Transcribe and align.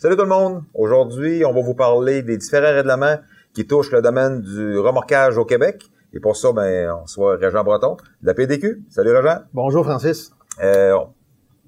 Salut 0.00 0.14
tout 0.14 0.22
le 0.22 0.28
monde. 0.28 0.62
Aujourd'hui, 0.74 1.44
on 1.44 1.52
va 1.52 1.60
vous 1.60 1.74
parler 1.74 2.22
des 2.22 2.36
différents 2.36 2.72
règlements 2.72 3.16
qui 3.52 3.66
touchent 3.66 3.90
le 3.90 4.00
domaine 4.00 4.42
du 4.42 4.78
remorquage 4.78 5.36
au 5.38 5.44
Québec. 5.44 5.90
Et 6.12 6.20
pour 6.20 6.36
ça, 6.36 6.52
ben, 6.52 6.92
on 7.02 7.06
soit 7.08 7.34
Régent 7.36 7.64
Breton 7.64 7.96
de 8.22 8.26
la 8.28 8.32
PDQ. 8.32 8.84
Salut 8.90 9.10
Régent. 9.10 9.40
Bonjour 9.52 9.84
Francis. 9.84 10.30
Euh, 10.62 10.96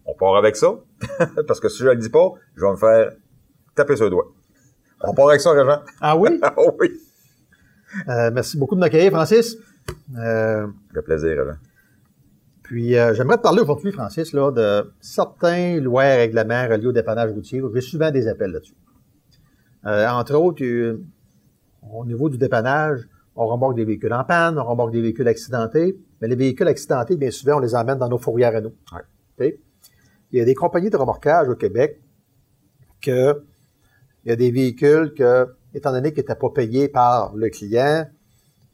on 0.06 0.14
part 0.14 0.36
avec 0.36 0.54
ça. 0.54 0.76
Parce 1.48 1.58
que 1.58 1.68
si 1.68 1.78
je 1.82 1.88
le 1.88 1.96
dis 1.96 2.08
pas, 2.08 2.30
je 2.54 2.64
vais 2.64 2.70
me 2.70 2.76
faire 2.76 3.10
taper 3.74 3.96
sur 3.96 4.04
le 4.04 4.10
doigt. 4.12 4.28
On 5.00 5.12
part 5.12 5.30
avec 5.30 5.40
ça, 5.40 5.50
Régent. 5.50 5.80
Ah 6.00 6.16
oui? 6.16 6.40
Ah 6.44 6.54
oui. 6.78 7.00
Euh, 8.08 8.30
merci 8.32 8.56
beaucoup 8.56 8.76
de 8.76 8.80
m'accueillir, 8.80 9.10
Francis. 9.10 9.56
Euh, 10.16 10.68
Le 10.92 11.02
plaisir, 11.02 11.30
Régent. 11.36 11.58
Puis, 12.70 12.96
euh, 12.96 13.14
j'aimerais 13.14 13.36
te 13.36 13.42
parler 13.42 13.62
aujourd'hui, 13.62 13.90
Francis, 13.90 14.32
là, 14.32 14.52
de 14.52 14.92
certains 15.00 15.80
lois 15.80 16.06
et 16.06 16.16
règlements 16.18 16.68
reliés 16.68 16.86
au 16.86 16.92
dépannage 16.92 17.32
routier. 17.32 17.60
J'ai 17.74 17.80
souvent 17.80 18.12
des 18.12 18.28
appels 18.28 18.52
là-dessus. 18.52 18.76
Euh, 19.86 20.06
entre 20.08 20.36
autres, 20.36 20.62
euh, 20.62 21.02
au 21.92 22.04
niveau 22.04 22.28
du 22.28 22.38
dépannage, 22.38 23.08
on 23.34 23.48
remorque 23.48 23.74
des 23.74 23.84
véhicules 23.84 24.12
en 24.12 24.22
panne, 24.22 24.56
on 24.56 24.62
remorque 24.62 24.92
des 24.92 25.00
véhicules 25.00 25.26
accidentés, 25.26 25.98
mais 26.20 26.28
les 26.28 26.36
véhicules 26.36 26.68
accidentés, 26.68 27.16
bien 27.16 27.32
souvent, 27.32 27.56
on 27.56 27.58
les 27.58 27.74
emmène 27.74 27.98
dans 27.98 28.08
nos 28.08 28.18
fourrières 28.18 28.54
à 28.54 28.60
nous. 28.60 28.72
Ouais. 29.40 29.58
Il 30.30 30.38
y 30.38 30.40
a 30.40 30.44
des 30.44 30.54
compagnies 30.54 30.90
de 30.90 30.96
remorquage 30.96 31.48
au 31.48 31.56
Québec 31.56 32.00
que 33.02 33.42
il 34.24 34.28
y 34.28 34.32
a 34.32 34.36
des 34.36 34.52
véhicules 34.52 35.12
que, 35.12 35.48
étant 35.74 35.90
donné 35.90 36.12
qu'ils 36.12 36.20
n'étaient 36.20 36.36
pas 36.36 36.50
payés 36.50 36.86
par 36.86 37.34
le 37.34 37.48
client, 37.48 38.06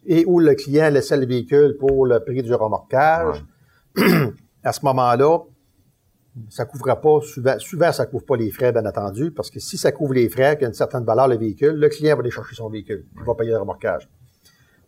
et 0.04 0.26
où 0.26 0.38
le 0.38 0.54
client 0.54 0.90
laissait 0.90 1.16
le 1.16 1.24
véhicule 1.24 1.78
pour 1.78 2.04
le 2.04 2.20
prix 2.20 2.42
du 2.42 2.52
remorquage, 2.52 3.42
à 4.62 4.72
ce 4.72 4.84
moment-là, 4.84 5.38
ça 6.50 6.64
ne 6.64 6.94
pas, 6.94 7.20
souvent, 7.22 7.58
souvent 7.58 7.92
ça 7.92 8.04
ne 8.04 8.10
couvre 8.10 8.26
pas 8.26 8.36
les 8.36 8.50
frais, 8.50 8.72
bien 8.72 8.84
entendu, 8.84 9.30
parce 9.30 9.50
que 9.50 9.58
si 9.58 9.78
ça 9.78 9.92
couvre 9.92 10.14
les 10.14 10.28
frais, 10.28 10.56
qu'il 10.56 10.62
y 10.62 10.64
a 10.66 10.68
une 10.68 10.74
certaine 10.74 11.04
valeur 11.04 11.28
le 11.28 11.36
véhicule, 11.36 11.76
le 11.76 11.88
client 11.88 12.14
va 12.14 12.20
aller 12.20 12.30
chercher 12.30 12.54
son 12.54 12.68
véhicule. 12.68 13.06
Il 13.16 13.24
va 13.24 13.34
payer 13.34 13.50
le 13.50 13.58
remorquage. 13.58 14.08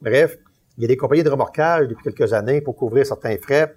Bref, 0.02 0.38
il 0.76 0.82
y 0.82 0.84
a 0.84 0.88
des 0.88 0.96
compagnies 0.96 1.22
de 1.22 1.30
remorquage 1.30 1.88
depuis 1.88 2.04
quelques 2.04 2.32
années 2.32 2.60
pour 2.60 2.76
couvrir 2.76 3.06
certains 3.06 3.36
frais, 3.38 3.74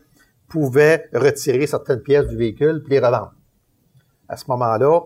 pouvaient 0.47 1.09
retirer 1.13 1.65
certaines 1.65 2.01
pièces 2.01 2.27
du 2.27 2.35
véhicule 2.35 2.83
puis 2.83 2.91
les 2.91 2.99
revendre. 2.99 3.33
À 4.27 4.37
ce 4.37 4.45
moment-là, 4.49 5.01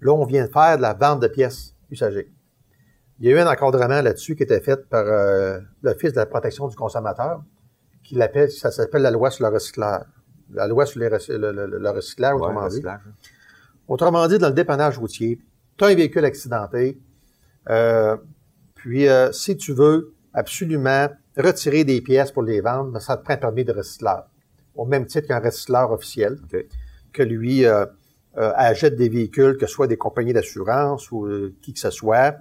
là, 0.00 0.12
on 0.12 0.24
vient 0.24 0.46
de 0.46 0.50
faire 0.52 0.76
de 0.76 0.82
la 0.82 0.94
vente 0.94 1.20
de 1.20 1.28
pièces 1.28 1.74
usagées. 1.90 2.30
Il 3.18 3.26
y 3.26 3.32
a 3.32 3.36
eu 3.36 3.38
un 3.38 3.50
encadrement 3.50 4.02
là-dessus 4.02 4.36
qui 4.36 4.42
était 4.42 4.60
fait 4.60 4.88
par 4.88 5.04
euh, 5.06 5.60
l'Office 5.82 6.12
de 6.12 6.18
la 6.18 6.26
protection 6.26 6.68
du 6.68 6.76
consommateur, 6.76 7.42
qui 8.02 8.14
l'appelle, 8.14 8.50
ça 8.50 8.70
s'appelle 8.70 9.02
la 9.02 9.10
loi 9.10 9.30
sur 9.30 9.46
le 9.48 9.54
recyclage. 9.54 10.04
La 10.52 10.66
loi 10.66 10.84
sur 10.86 11.00
les 11.00 11.08
le, 11.08 11.52
le- 11.52 11.78
le 11.78 11.90
recyclage, 11.90 12.34
Ouais, 12.34 12.40
autrement 12.42 12.68
dit. 12.68 12.82
Autrement 13.88 14.26
dit, 14.28 14.38
dans 14.38 14.48
le 14.48 14.54
dépannage 14.54 14.98
routier, 14.98 15.40
tu 15.76 15.84
as 15.84 15.88
un 15.88 15.94
véhicule 15.94 16.24
accidenté, 16.24 16.98
euh, 17.70 18.16
puis 18.74 19.08
euh, 19.08 19.32
si 19.32 19.56
tu 19.56 19.72
veux 19.72 20.12
absolument 20.32 21.08
retirer 21.36 21.84
des 21.84 22.00
pièces 22.00 22.30
pour 22.32 22.42
les 22.42 22.60
vendre, 22.60 22.90
ben, 22.92 23.00
ça 23.00 23.16
te 23.16 23.24
prend 23.24 23.34
un 23.34 23.38
permis 23.38 23.64
de 23.64 23.72
recycleur. 23.72 24.26
Au 24.74 24.84
même 24.86 25.06
titre 25.06 25.28
qu'un 25.28 25.40
recycleur 25.40 25.90
officiel, 25.92 26.38
OK. 26.44 26.64
que 27.12 27.22
lui 27.22 27.64
euh, 27.66 27.84
euh, 28.38 28.52
achète 28.56 28.96
des 28.96 29.08
véhicules, 29.08 29.56
que 29.56 29.66
ce 29.66 29.72
soit 29.72 29.86
des 29.86 29.96
compagnies 29.98 30.32
d'assurance 30.32 31.10
ou 31.10 31.26
euh, 31.26 31.54
qui 31.62 31.72
que 31.72 31.78
ce 31.80 31.90
soit, 31.90 32.36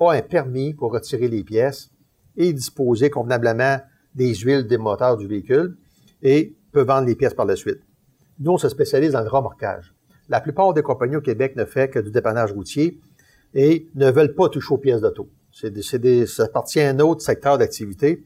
a 0.00 0.10
un 0.12 0.22
permis 0.22 0.74
pour 0.74 0.92
retirer 0.92 1.28
les 1.28 1.42
pièces 1.44 1.90
et 2.36 2.52
disposer 2.52 3.10
convenablement 3.10 3.78
des 4.14 4.34
huiles 4.34 4.66
des 4.66 4.78
moteurs 4.78 5.16
du 5.16 5.26
véhicule 5.26 5.76
et 6.22 6.54
peut 6.72 6.82
vendre 6.82 7.06
les 7.06 7.14
pièces 7.14 7.34
par 7.34 7.46
la 7.46 7.56
suite. 7.56 7.80
Nous, 8.40 8.52
on 8.52 8.58
se 8.58 8.68
spécialise 8.68 9.12
dans 9.12 9.22
le 9.22 9.28
remorquage. 9.28 9.94
La 10.28 10.40
plupart 10.40 10.72
des 10.74 10.82
compagnies 10.82 11.16
au 11.16 11.20
Québec 11.20 11.56
ne 11.56 11.64
font 11.64 11.88
que 11.88 11.98
du 11.98 12.10
dépannage 12.10 12.52
routier 12.52 13.00
et 13.54 13.88
ne 13.94 14.10
veulent 14.10 14.34
pas 14.34 14.48
toucher 14.48 14.74
aux 14.74 14.78
pièces 14.78 15.00
d'auto. 15.00 15.28
C'est 15.52 16.26
ça 16.26 16.44
appartient 16.44 16.80
à 16.80 16.90
un 16.90 16.98
autre 17.00 17.22
secteur 17.22 17.58
d'activité, 17.58 18.22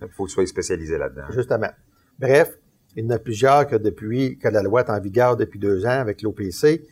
Il 0.00 0.08
faut 0.08 0.24
que 0.24 0.30
sois 0.30 0.46
spécialisé 0.46 0.96
là-dedans. 0.96 1.26
justement. 1.30 1.70
Bref, 2.18 2.58
il 2.96 3.04
y 3.04 3.06
en 3.06 3.10
a 3.10 3.18
plusieurs 3.18 3.66
que 3.66 3.76
depuis 3.76 4.38
que 4.38 4.48
la 4.48 4.62
loi 4.62 4.80
est 4.80 4.90
en 4.90 4.98
vigueur 5.00 5.36
depuis 5.36 5.58
deux 5.58 5.84
ans 5.84 6.00
avec 6.00 6.22
l'OPC, 6.22 6.86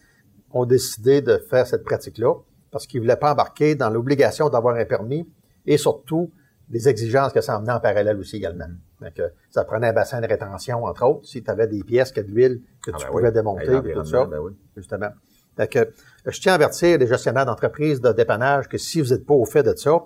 ont 0.53 0.67
décidé 0.67 1.21
de 1.23 1.39
faire 1.39 1.67
cette 1.67 1.83
pratique-là 1.85 2.35
parce 2.71 2.87
qu'ils 2.87 3.01
ne 3.01 3.07
voulaient 3.07 3.17
pas 3.17 3.33
embarquer 3.33 3.75
dans 3.75 3.91
l'obligation 3.91 4.49
d'avoir 4.49 4.77
un 4.77 4.85
permis 4.85 5.29
et 5.67 5.79
surtout 5.79 6.31
des 6.69 6.89
exigences 6.89 7.33
que 7.33 7.41
ça 7.41 7.57
emmenait 7.59 7.73
en 7.73 7.81
parallèle 7.81 8.19
aussi 8.19 8.37
également. 8.37 8.67
Donc, 9.01 9.23
ça 9.51 9.65
prenait 9.65 9.89
un 9.89 9.93
bassin 9.93 10.21
de 10.21 10.27
rétention, 10.27 10.85
entre 10.85 11.05
autres, 11.07 11.27
si 11.27 11.43
tu 11.43 11.51
avais 11.51 11.67
des 11.69 11.85
pièces 11.85 12.11
que 12.13 12.21
de 12.21 12.29
l'huile 12.29 12.61
que 12.85 12.91
Ah 12.93 12.97
tu 12.99 13.05
ben 13.05 13.11
pouvais 13.11 13.29
oui. 13.29 13.33
démonter, 13.35 13.73
et 13.91 13.93
tout 13.93 14.05
ça 14.05 14.25
ben 14.25 14.39
oui. 14.41 14.53
justement. 14.77 15.11
Fait 15.57 15.69
que, 15.69 15.79
euh, 15.79 15.85
je 16.27 16.41
tiens 16.41 16.53
à 16.53 16.55
avertir 16.57 16.99
les 16.99 17.07
gestionnaires 17.07 17.47
d'entreprises 17.47 18.01
de 18.01 18.13
dépannage 18.13 18.69
que 18.69 18.79
si 18.79 19.01
vous 19.01 19.11
n'êtes 19.15 19.25
pas 19.25 19.35
au 19.35 19.45
fait 19.45 19.63
de 19.63 19.75
ça, 19.77 20.01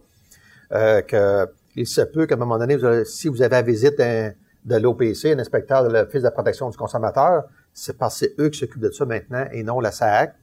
euh, 0.72 1.00
que 1.02 1.46
il 1.76 1.86
se 1.86 2.02
peut 2.02 2.26
qu'à 2.26 2.34
un 2.34 2.38
moment 2.38 2.58
donné, 2.58 2.76
vous 2.76 2.84
avez- 2.84 3.04
si 3.04 3.28
vous 3.28 3.42
avez 3.42 3.56
à 3.56 3.62
visite 3.62 3.96
de 3.98 4.76
l'OPC, 4.76 5.32
un 5.32 5.38
inspecteur 5.38 5.82
de 5.88 5.92
l'Office 5.92 6.20
de 6.20 6.24
la 6.26 6.30
protection 6.30 6.68
du 6.68 6.76
consommateur, 6.76 7.44
c'est 7.72 7.96
parce 7.96 8.20
que 8.20 8.26
c'est 8.26 8.40
eux 8.42 8.48
qui 8.50 8.58
s'occupent 8.58 8.82
de 8.82 8.90
ça 8.90 9.06
maintenant 9.06 9.46
et 9.52 9.62
non 9.62 9.80
la 9.80 9.90
SAC, 9.92 10.34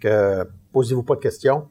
que 0.00 0.44
posez-vous 0.72 1.02
pas 1.02 1.16
de 1.16 1.20
questions. 1.20 1.68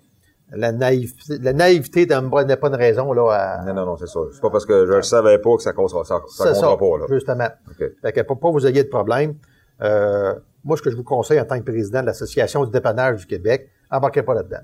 La 0.51 0.71
naïveté, 0.71 1.37
la 1.39 1.53
naïveté 1.53 2.05
n'est 2.07 2.57
pas 2.57 2.67
une 2.69 2.75
raison 2.75 3.13
là, 3.13 3.29
à, 3.31 3.65
Non, 3.65 3.73
non, 3.73 3.85
non, 3.85 3.97
c'est 3.97 4.07
ça. 4.07 4.19
C'est 4.33 4.41
pas 4.41 4.49
parce 4.49 4.65
que 4.65 4.85
je 4.87 4.93
le 4.93 5.01
savais 5.03 5.37
pas 5.37 5.55
que 5.55 5.61
ça 5.61 5.73
causera 5.73 6.03
ça, 6.03 6.21
ça 6.29 6.53
comptera 6.53 6.77
pas, 6.77 6.97
là. 6.97 7.05
justement. 7.09 7.49
OK. 7.69 7.83
Fait 8.01 8.11
que 8.11 8.21
pour 8.21 8.39
pas 8.39 8.49
vous 8.49 8.65
ayez 8.65 8.83
de 8.83 8.89
problème, 8.89 9.35
euh, 9.81 10.33
moi, 10.63 10.75
ce 10.75 10.81
que 10.81 10.89
je 10.89 10.95
vous 10.97 11.03
conseille 11.03 11.39
en 11.39 11.45
tant 11.45 11.59
que 11.59 11.63
président 11.65 12.01
de 12.01 12.07
l'Association 12.07 12.65
du 12.65 12.71
dépannage 12.71 13.17
du 13.21 13.25
Québec, 13.27 13.69
embarquez 13.91 14.23
pas 14.23 14.33
là-dedans. 14.33 14.61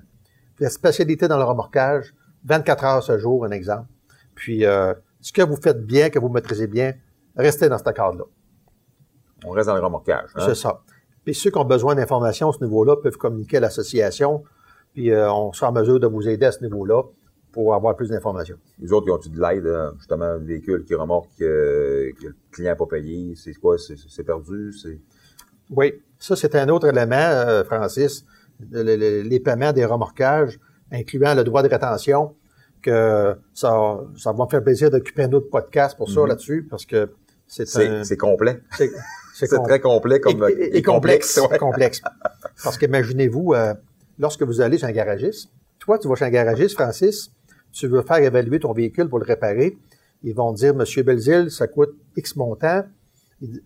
Puis 0.56 0.64
la 0.64 0.70
spécialité 0.70 1.28
dans 1.28 1.38
le 1.38 1.44
remorquage, 1.44 2.14
24 2.44 2.84
heures 2.84 3.02
ce 3.02 3.18
jour, 3.18 3.44
un 3.44 3.50
exemple. 3.50 3.86
Puis, 4.34 4.64
euh, 4.66 4.92
ce 5.20 5.32
que 5.32 5.42
vous 5.42 5.56
faites 5.56 5.84
bien, 5.84 6.10
que 6.10 6.18
vous 6.18 6.28
maîtrisez 6.28 6.66
bien, 6.66 6.94
restez 7.36 7.68
dans 7.68 7.78
ce 7.78 7.84
cadre-là. 7.84 8.24
On 9.44 9.50
reste 9.50 9.68
dans 9.68 9.74
le 9.74 9.80
remorquage. 9.82 10.30
hein? 10.34 10.42
C'est 10.46 10.54
ça. 10.54 10.80
Puis 11.24 11.34
ceux 11.34 11.50
qui 11.50 11.58
ont 11.58 11.64
besoin 11.64 11.94
d'informations 11.94 12.50
à 12.50 12.52
ce 12.52 12.62
niveau-là 12.62 12.96
peuvent 13.02 13.16
communiquer 13.16 13.56
à 13.56 13.60
l'association, 13.60 14.44
puis 14.96 15.10
euh, 15.10 15.30
on 15.30 15.52
sera 15.52 15.68
en 15.68 15.72
mesure 15.72 16.00
de 16.00 16.06
vous 16.06 16.26
aider 16.26 16.46
à 16.46 16.52
ce 16.52 16.62
niveau-là 16.64 17.02
pour 17.52 17.74
avoir 17.74 17.94
plus 17.96 18.08
d'informations. 18.08 18.56
Les 18.80 18.90
autres, 18.94 19.06
ils 19.08 19.12
ont-tu 19.12 19.28
de 19.28 19.38
l'aide, 19.38 19.66
euh, 19.66 19.90
justement, 19.98 20.32
le 20.32 20.38
véhicule 20.44 20.84
qui 20.86 20.94
remorque, 20.94 21.28
euh, 21.42 22.10
que 22.18 22.28
le 22.28 22.34
client 22.50 22.70
n'a 22.70 22.76
pas 22.76 22.86
payé? 22.86 23.34
C'est 23.36 23.52
quoi? 23.54 23.76
C'est 23.78 24.24
perdu? 24.24 24.72
Oui, 25.70 25.92
ça, 26.18 26.34
c'est 26.34 26.54
un 26.54 26.68
autre 26.70 26.86
élément, 26.88 27.14
euh, 27.16 27.62
Francis, 27.64 28.24
le- 28.70 28.82
le- 28.96 29.20
les 29.20 29.40
paiements 29.40 29.72
des 29.74 29.84
remorquages, 29.84 30.58
incluant 30.90 31.34
le 31.34 31.44
droit 31.44 31.62
de 31.62 31.68
rétention, 31.68 32.34
que 32.80 33.34
ça, 33.52 34.00
ça 34.16 34.32
va 34.32 34.44
me 34.44 34.48
faire 34.48 34.62
plaisir 34.62 34.90
d'occuper 34.90 35.24
un 35.24 35.32
autre 35.32 35.50
podcast 35.50 35.94
pour 35.96 36.08
ça 36.08 36.20
Mhm. 36.22 36.28
là-dessus, 36.28 36.66
parce 36.70 36.86
que 36.86 37.10
c'est 37.46 37.66
C'est, 37.66 38.16
complet. 38.16 38.62
c'est- 39.34 39.48
com- 39.48 39.62
très 39.66 39.80
complet 39.80 40.20
comme... 40.20 40.42
et, 40.48 40.52
et- 40.52 40.76
et 40.78 40.82
complexe. 40.82 41.38
ouais. 41.50 41.58
complexe. 41.58 42.00
Parce 42.64 42.78
qu'imaginez-vous, 42.78 43.52
euh, 43.54 43.74
lorsque 44.18 44.42
vous 44.42 44.60
allez 44.60 44.78
chez 44.78 44.86
un 44.86 44.92
garagiste, 44.92 45.50
toi, 45.78 45.98
tu 45.98 46.08
vas 46.08 46.14
chez 46.14 46.24
un 46.24 46.30
garagiste, 46.30 46.74
Francis, 46.74 47.30
tu 47.72 47.86
veux 47.86 48.02
faire 48.02 48.18
évaluer 48.18 48.58
ton 48.58 48.72
véhicule 48.72 49.08
pour 49.08 49.18
le 49.18 49.24
réparer. 49.24 49.76
Ils 50.22 50.34
vont 50.34 50.52
dire, 50.52 50.74
Monsieur 50.74 51.02
Belzile, 51.02 51.50
ça 51.50 51.66
coûte 51.66 51.94
X 52.16 52.36
montant. 52.36 52.84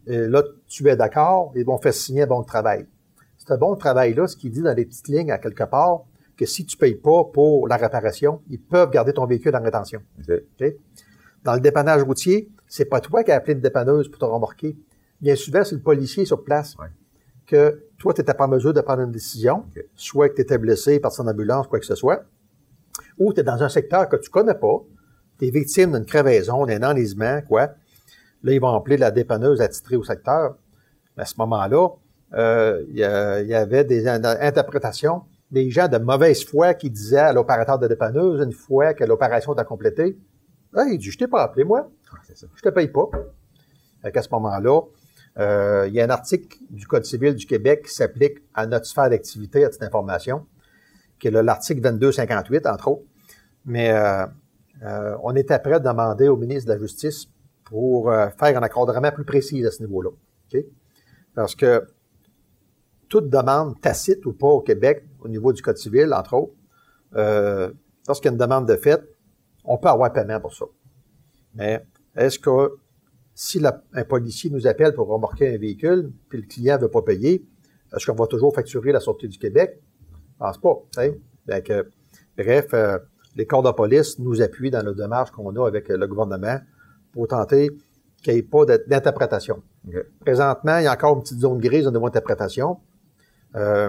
Euh, 0.09 0.29
là, 0.29 0.43
tu 0.67 0.89
es 0.89 0.97
d'accord. 0.97 1.53
Ils 1.55 1.65
vont 1.65 1.79
faire 1.79 1.95
signer 1.95 2.23
un 2.23 2.27
bon 2.27 2.43
travail. 2.43 2.87
Ce 3.39 3.55
bon 3.55 3.75
de 3.75 3.79
travail-là, 3.79 4.27
ce 4.27 4.37
qui 4.37 4.51
dit 4.51 4.63
dans 4.63 4.75
les 4.75 4.85
petites 4.85 5.09
lignes 5.09 5.31
à 5.31 5.39
quelque 5.39 5.65
part, 5.65 6.05
que 6.37 6.47
si 6.47 6.65
tu 6.65 6.77
payes 6.77 6.95
pas 6.95 7.25
pour 7.25 7.69
la 7.69 7.77
réparation, 7.77 8.43
ils 8.49 8.61
peuvent 8.61 8.91
garder 8.91 9.13
ton 9.13 9.27
véhicule 9.27 9.55
en 9.55 9.63
rétention. 9.63 10.01
Dans 11.45 11.55
le 11.55 11.61
dépannage 11.61 12.03
routier, 12.03 12.51
c'est 12.67 12.85
pas 12.85 13.01
toi 13.01 13.25
qui 13.25 13.31
as 13.31 13.37
appelé 13.37 13.55
une 13.55 13.61
dépanneuse 13.61 14.09
pour 14.09 14.19
te 14.19 14.25
remorquer. 14.25 14.77
Bien 15.21 15.37
souvent, 15.37 15.65
c'est 15.65 15.75
le 15.75 15.81
policier 15.81 16.25
sur 16.25 16.43
place 16.45 16.77
Ouais. 16.77 16.87
Que 17.51 17.85
toi, 17.99 18.15
tu 18.15 18.21
n'étais 18.21 18.35
pas 18.35 18.45
en 18.47 18.49
mesure 18.49 18.73
de 18.73 18.81
prendre 18.81 19.03
une 19.03 19.11
décision, 19.13 19.65
soit 19.95 20.29
que 20.31 20.37
tu 20.37 20.41
étais 20.43 20.59
blessé 20.59 21.01
par 21.01 21.13
son 21.13 21.27
ambulance, 21.27 21.67
quoi 21.67 21.79
que 21.79 21.85
ce 21.87 21.95
soit, 21.95 22.23
ou 23.19 23.33
tu 23.33 23.41
es 23.41 23.43
dans 23.43 23.63
un 23.63 23.69
secteur 23.69 24.09
que 24.09 24.17
tu 24.17 24.31
connais 24.31 24.55
pas, 24.55 24.83
tu 25.39 25.47
es 25.47 25.51
victime 25.51 25.93
d'une 25.93 26.05
crevaison, 26.07 26.65
d'un 26.67 26.83
enlisement, 26.83 27.41
quoi. 27.47 27.71
Là, 28.43 28.53
ils 28.53 28.61
vont 28.61 28.75
appeler 28.75 28.97
la 28.97 29.11
dépanneuse 29.11 29.61
attitrée 29.61 29.97
au 29.97 30.05
secteur. 30.05 30.57
À 31.17 31.25
ce 31.27 31.35
moment-là, 31.39 31.89
euh, 32.35 32.83
il 32.89 32.95
y, 32.97 33.43
il 33.43 33.49
y 33.49 33.55
avait 33.55 33.85
des 33.85 34.09
in- 34.09 34.23
interprétations 34.25 35.23
des 35.51 35.69
gens 35.71 35.89
de 35.89 35.99
mauvaise 35.99 36.45
foi 36.45 36.75
qui 36.75 36.89
disaient 36.91 37.19
à 37.19 37.33
l'opérateur 37.33 37.79
de 37.79 37.89
dépanneuse, 37.89 38.41
une 38.41 38.53
fois 38.53 38.95
que 38.95 39.05
l'opération 39.05 39.53
était 39.53 39.65
complétée, 39.65 40.17
Hey, 40.75 40.95
il 40.95 40.99
dit, 40.99 41.11
je 41.11 41.19
t'ai 41.19 41.27
pas 41.27 41.43
appelé, 41.43 41.65
moi. 41.65 41.91
C'est 42.23 42.37
ça. 42.37 42.47
Je 42.55 42.63
te 42.63 42.69
paye 42.69 42.87
pas. 42.87 43.09
Fait 44.03 44.13
qu'à 44.13 44.23
ce 44.23 44.29
moment-là, 44.31 44.83
euh, 45.39 45.87
il 45.89 45.95
y 45.95 46.01
a 46.01 46.05
un 46.05 46.11
article 46.11 46.59
du 46.71 46.87
Code 46.87 47.05
civil 47.05 47.35
du 47.35 47.47
Québec 47.47 47.85
qui 47.87 47.95
s'applique 47.95 48.39
à 48.55 48.67
notre 48.67 48.87
sphère 48.87 49.09
d'activité, 49.11 49.65
à 49.65 49.71
cette 49.73 49.83
information, 49.83 50.47
qui 51.19 51.29
est 51.29 51.31
le- 51.31 51.43
l'article 51.43 51.81
2258, 51.81 52.67
entre 52.67 52.89
autres. 52.89 53.03
Mais 53.65 53.91
euh, 53.93 54.27
euh, 54.83 55.17
on 55.23 55.35
était 55.37 55.59
prêt 55.59 55.75
à 55.75 55.79
demander 55.79 56.29
au 56.29 56.37
ministre 56.37 56.69
de 56.69 56.75
la 56.75 56.79
Justice 56.81 57.27
pour 57.65 58.11
faire 58.11 58.61
un 58.61 58.63
encadrement 58.65 59.13
plus 59.13 59.25
précis 59.25 59.65
à 59.65 59.71
ce 59.71 59.81
niveau-là. 59.83 60.11
Parce 61.35 61.55
que 61.55 61.87
toute 63.09 63.29
demande 63.29 63.81
tacite 63.81 64.27
ou 64.27 64.33
pas 64.33 64.49
au 64.49 64.61
Québec, 64.61 65.05
au 65.21 65.29
niveau 65.29 65.53
du 65.53 65.63
Code 65.63 65.77
civil, 65.77 66.13
entre 66.13 66.35
autres, 66.35 66.55
lorsqu'il 68.09 68.27
y 68.27 68.31
a 68.31 68.33
une 68.33 68.39
demande 68.39 68.67
de 68.67 68.75
fait, 68.75 69.01
on 69.65 69.79
peut 69.79 69.89
avoir 69.89 70.13
paiement 70.13 70.41
pour 70.41 70.53
ça. 70.55 70.65
Mais 71.55 71.85
est-ce 72.17 72.39
que 72.41 72.77
si 73.43 73.59
un 73.95 74.05
policier 74.05 74.51
nous 74.51 74.67
appelle 74.67 74.93
pour 74.93 75.09
remorquer 75.09 75.55
un 75.55 75.57
véhicule, 75.57 76.13
puis 76.29 76.43
le 76.43 76.47
client 76.47 76.77
ne 76.77 76.83
veut 76.83 76.91
pas 76.91 77.01
payer, 77.01 77.43
est-ce 77.91 78.05
qu'on 78.05 78.15
va 78.15 78.27
toujours 78.27 78.55
facturer 78.55 78.93
la 78.93 79.01
Sûreté 79.01 79.29
du 79.29 79.39
Québec? 79.39 79.81
Je 80.13 80.39
pense 80.39 80.59
pas. 80.59 80.75
bref, 82.37 82.67
euh, 82.75 82.99
les 83.37 83.47
corps 83.47 83.63
de 83.63 83.71
police 83.71 84.19
nous 84.19 84.43
appuient 84.43 84.71
dans 84.71 84.83
nos 84.83 84.93
démarches 84.93 85.31
qu'on 85.31 85.57
a 85.57 85.67
avec 85.67 85.89
le 85.89 86.07
gouvernement 86.07 86.61
pour 87.13 87.29
tenter 87.29 87.71
qu'il 88.23 88.35
n'y 88.35 88.41
ait 88.41 88.43
pas 88.43 88.67
d'interprétation. 88.67 89.63
Présentement, 90.21 90.77
il 90.77 90.85
y 90.85 90.87
a 90.87 90.93
encore 90.93 91.17
une 91.17 91.23
petite 91.23 91.41
zone 91.41 91.61
grise 91.61 91.87
au 91.87 91.91
niveau 91.91 92.11
d'interprétation. 92.11 92.79
Euh, 93.57 93.89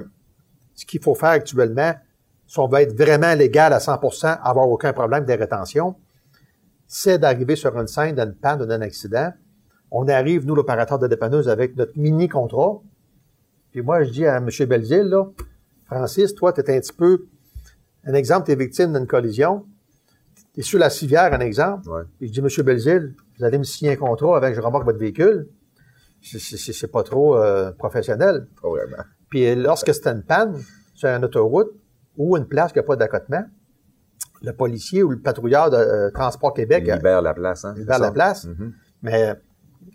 ce 0.75 0.85
qu'il 0.85 1.03
faut 1.03 1.13
faire 1.13 1.31
actuellement, 1.31 1.93
si 2.47 2.57
on 2.57 2.69
veut 2.69 2.79
être 2.79 2.97
vraiment 2.97 3.33
légal 3.35 3.73
à 3.73 3.79
100% 3.79 4.39
avoir 4.41 4.69
aucun 4.69 4.93
problème 4.93 5.25
de 5.25 5.33
rétention, 5.33 5.97
c'est 6.87 7.17
d'arriver 7.17 7.57
sur 7.57 7.77
une 7.77 7.87
scène 7.87 8.15
d'une 8.15 8.33
panne 8.33 8.61
ou 8.61 8.65
d'un 8.65 8.79
accident. 8.79 9.33
On 9.91 10.07
arrive, 10.07 10.45
nous, 10.45 10.55
l'opérateur 10.55 10.97
de 10.99 11.07
dépanneuse, 11.07 11.49
avec 11.49 11.75
notre 11.75 11.97
mini-contrat. 11.97 12.81
Puis 13.71 13.81
moi, 13.81 14.03
je 14.03 14.11
dis 14.11 14.25
à 14.25 14.37
M. 14.37 14.49
Belzile, 14.67 15.03
là, 15.03 15.25
Francis, 15.85 16.33
toi, 16.33 16.53
tu 16.53 16.61
es 16.61 16.77
un 16.77 16.79
petit 16.79 16.93
peu... 16.93 17.25
Un 18.05 18.13
exemple, 18.13 18.45
tu 18.45 18.53
es 18.53 18.55
victime 18.55 18.93
d'une 18.93 19.05
collision. 19.05 19.65
Tu 20.53 20.61
es 20.61 20.63
sur 20.63 20.79
la 20.79 20.89
civière, 20.89 21.33
un 21.33 21.39
exemple. 21.39 21.89
Ouais. 21.89 22.03
Puis 22.17 22.29
je 22.29 22.33
dis, 22.33 22.39
M. 22.39 22.65
Belzile, 22.65 23.13
vous 23.37 23.43
allez 23.43 23.57
me 23.57 23.63
signer 23.63 23.91
un 23.91 23.95
contrat 23.97 24.37
avant 24.37 24.47
que 24.47 24.55
je 24.55 24.61
remorque 24.61 24.85
votre 24.85 24.99
véhicule. 24.99 25.49
C'est 26.21 26.91
pas 26.91 27.03
trop 27.03 27.35
euh, 27.35 27.71
professionnel. 27.71 28.47
Pas 28.61 28.69
vraiment. 28.69 29.03
Puis 29.29 29.55
lorsque 29.55 29.93
c'est 29.93 30.07
une 30.07 30.23
panne 30.23 30.61
sur 30.93 31.09
une 31.09 31.25
autoroute 31.25 31.71
ou 32.17 32.37
une 32.37 32.45
place 32.45 32.71
qui 32.71 32.79
n'a 32.79 32.83
pas 32.83 32.95
d'accotement, 32.95 33.43
le 34.43 34.53
policier 34.53 35.03
ou 35.03 35.09
le 35.09 35.19
patrouilleur 35.19 35.69
de 35.69 35.77
euh, 35.77 36.11
Transport 36.11 36.53
Québec 36.53 36.83
Il 36.85 36.93
libère 36.93 37.21
la 37.21 37.33
place. 37.33 37.65
Hein, 37.65 37.73
libère 37.75 37.99
la 37.99 38.11
place. 38.11 38.45
Mhm. 38.45 38.73
Mais 39.03 39.35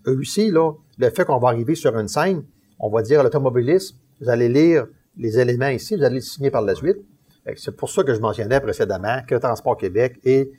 aussi, 0.07 0.51
là, 0.51 0.73
le 0.99 1.11
fait 1.11 1.25
qu'on 1.25 1.39
va 1.39 1.49
arriver 1.49 1.75
sur 1.75 1.97
une 1.97 2.09
scène, 2.09 2.45
on 2.79 2.89
va 2.89 3.03
dire 3.03 3.21
à 3.21 3.23
l'automobiliste, 3.23 3.97
vous 4.21 4.29
allez 4.29 4.49
lire 4.49 4.87
les 5.17 5.39
éléments 5.39 5.69
ici, 5.69 5.97
vous 5.97 6.05
allez 6.05 6.17
les 6.17 6.21
signer 6.21 6.51
par 6.51 6.63
la 6.63 6.75
suite. 6.75 6.99
C'est 7.57 7.77
pour 7.77 7.91
ça 7.91 8.03
que 8.03 8.13
je 8.15 8.21
mentionnais 8.21 8.61
précédemment 8.61 9.23
que 9.27 9.37
Transport 9.37 9.77
Québec 9.77 10.19
et 10.25 10.51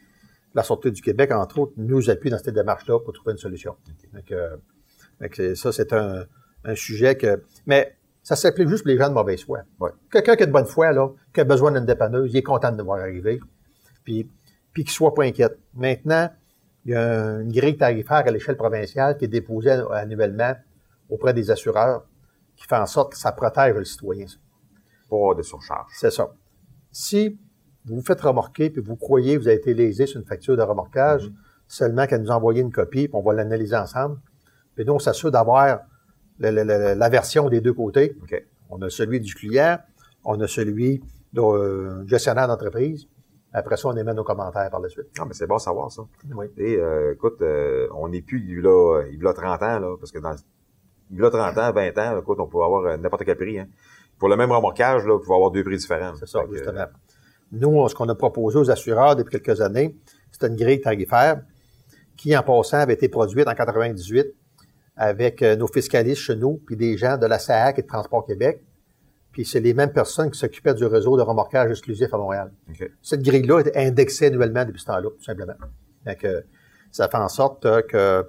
la 0.55 0.63
Sûreté 0.63 0.89
du 0.91 1.01
Québec, 1.01 1.31
entre 1.31 1.59
autres, 1.59 1.73
nous 1.77 2.09
appuient 2.09 2.29
dans 2.29 2.37
cette 2.37 2.55
démarche-là 2.55 2.99
pour 2.99 3.13
trouver 3.13 3.33
une 3.33 3.37
solution. 3.37 3.75
Que 5.29 5.55
ça, 5.55 5.71
c'est 5.71 5.93
un, 5.93 6.25
un 6.63 6.75
sujet 6.75 7.15
que... 7.15 7.43
Mais 7.65 7.97
ça 8.23 8.35
s'applique 8.35 8.67
juste 8.67 8.83
pour 8.83 8.89
les 8.89 8.97
gens 8.97 9.09
de 9.09 9.13
mauvaise 9.13 9.43
foi. 9.43 9.59
Ouais. 9.79 9.91
Quelqu'un 10.11 10.35
qui 10.35 10.43
a 10.43 10.45
de 10.45 10.51
bonne 10.51 10.65
foi, 10.65 10.91
là, 10.91 11.09
qui 11.33 11.41
a 11.41 11.43
besoin 11.43 11.71
d'une 11.71 11.85
dépanneuse, 11.85 12.31
il 12.33 12.37
est 12.37 12.43
content 12.43 12.71
de 12.71 12.77
nous 12.77 12.85
voir 12.85 12.99
arriver. 12.99 13.39
Puis, 14.03 14.29
puis 14.73 14.83
qu'il 14.83 14.91
soit 14.91 15.13
pas 15.13 15.23
inquiète. 15.23 15.57
Maintenant, 15.73 16.29
il 16.87 16.93
y 16.93 16.95
a 16.95 17.41
une 17.41 17.51
grille 17.51 17.75
tarifaire 17.75 18.23
à 18.25 18.31
l'échelle 18.31 18.55
provinciale 18.55 19.17
qui 19.17 19.25
est 19.25 19.27
déposée 19.27 19.71
annuellement 19.91 20.55
auprès 21.09 21.33
des 21.33 21.51
assureurs 21.51 22.05
qui 22.55 22.65
fait 22.65 22.77
en 22.77 22.85
sorte 22.85 23.11
que 23.11 23.17
ça 23.17 23.33
protège 23.33 23.75
le 23.75 23.83
citoyen. 23.83 24.25
Pas 25.09 25.35
de 25.35 25.41
surcharge. 25.41 25.91
C'est 25.93 26.11
ça. 26.11 26.33
Si 26.91 27.37
vous 27.85 27.95
vous 27.95 28.01
faites 28.01 28.21
remorquer 28.21 28.69
puis 28.69 28.81
vous 28.81 28.95
croyez 28.95 29.35
que 29.35 29.41
vous 29.41 29.47
avez 29.49 29.57
été 29.57 29.73
lésé 29.73 30.05
sur 30.05 30.19
une 30.19 30.25
facture 30.25 30.55
de 30.55 30.61
remorquage, 30.61 31.29
seulement 31.67 32.07
qu'à 32.07 32.17
nous 32.17 32.31
envoyer 32.31 32.61
une 32.61 32.71
copie 32.71 33.09
puis 33.09 33.15
on 33.15 33.21
va 33.21 33.33
l'analyser 33.33 33.75
ensemble. 33.75 34.17
Puis 34.75 34.85
nous, 34.85 34.93
on 34.93 34.99
s'assure 34.99 35.29
d'avoir 35.29 35.81
la 36.39 37.09
version 37.09 37.49
des 37.49 37.59
deux 37.59 37.73
côtés. 37.73 38.17
On 38.69 38.81
a 38.81 38.89
celui 38.89 39.19
du 39.19 39.35
client, 39.35 39.77
on 40.23 40.39
a 40.39 40.47
celui 40.47 41.01
du 41.33 41.41
gestionnaire 42.05 42.47
d'entreprise. 42.47 43.07
Après 43.57 43.75
ça, 43.75 43.87
on 43.87 43.97
émet 43.97 44.13
nos 44.13 44.23
commentaires 44.23 44.69
par 44.69 44.79
la 44.79 44.87
suite. 44.87 45.07
Ah, 45.17 45.25
mais 45.25 45.33
c'est 45.33 45.47
bon 45.47 45.55
à 45.55 45.59
savoir, 45.59 45.91
ça. 45.91 46.03
Oui. 46.35 46.45
Et, 46.57 46.77
euh, 46.77 47.13
écoute, 47.13 47.41
euh, 47.41 47.87
on 47.95 48.07
n'est 48.07 48.21
plus, 48.21 48.45
il 48.47 48.67
a, 48.67 49.01
il 49.11 49.19
y 49.19 49.27
a 49.27 49.33
30 49.33 49.63
ans, 49.63 49.79
là, 49.79 49.95
parce 49.99 50.11
que 50.11 50.19
dans, 50.19 50.35
il 51.09 51.17
y 51.17 51.25
a 51.25 51.29
30 51.31 51.57
ans, 51.57 51.71
20 51.73 51.97
ans, 51.97 52.19
écoute, 52.19 52.37
on 52.39 52.45
peut 52.45 52.61
avoir 52.61 52.85
euh, 52.85 52.97
n'importe 52.97 53.25
quel 53.25 53.35
prix, 53.35 53.57
hein. 53.57 53.67
Pour 54.19 54.29
le 54.29 54.35
même 54.35 54.51
remorquage, 54.51 55.05
là, 55.05 55.17
il 55.19 55.25
faut 55.25 55.33
avoir 55.33 55.49
deux 55.49 55.63
prix 55.63 55.77
différents. 55.77 56.13
C'est 56.19 56.27
ça, 56.27 56.43
que, 56.43 56.53
justement. 56.55 56.85
Nous, 57.51 57.87
ce 57.87 57.95
qu'on 57.95 58.09
a 58.09 58.15
proposé 58.15 58.59
aux 58.59 58.69
assureurs 58.69 59.15
depuis 59.15 59.39
quelques 59.39 59.59
années, 59.61 59.95
c'est 60.31 60.47
une 60.47 60.55
grille 60.55 60.81
tarifaire 60.81 61.41
qui, 62.15 62.37
en 62.37 62.43
passant, 62.43 62.77
avait 62.77 62.93
été 62.93 63.09
produite 63.09 63.47
en 63.47 63.55
98 63.55 64.27
avec 64.95 65.41
nos 65.41 65.67
fiscalistes 65.67 66.21
chez 66.21 66.35
nous, 66.35 66.59
puis 66.65 66.75
des 66.75 66.97
gens 66.97 67.17
de 67.17 67.27
la 67.27 67.37
SAAC 67.37 67.79
et 67.79 67.81
de 67.83 67.87
Transport 67.87 68.25
Québec. 68.25 68.63
Puis 69.37 69.45
c'est 69.45 69.59
les 69.59 69.75
mêmes 69.75 69.91
personnes 69.93 70.31
qui 70.31 70.39
s'occupaient 70.39 70.73
du 70.73 70.83
réseau 70.85 71.15
de 71.15 71.21
remorquage 71.21 71.69
exclusif 71.69 72.11
à 72.11 72.17
Montréal. 72.17 72.51
Cette 73.03 73.21
grille-là 73.21 73.59
est 73.59 73.77
indexée 73.77 74.25
annuellement 74.25 74.65
depuis 74.65 74.81
ce 74.81 74.87
temps-là, 74.87 75.11
tout 75.15 75.23
simplement. 75.23 75.53
Que 76.19 76.43
ça 76.91 77.07
fait 77.07 77.17
en 77.17 77.27
sorte 77.27 77.63
euh, 77.67 77.83
que 77.83 78.27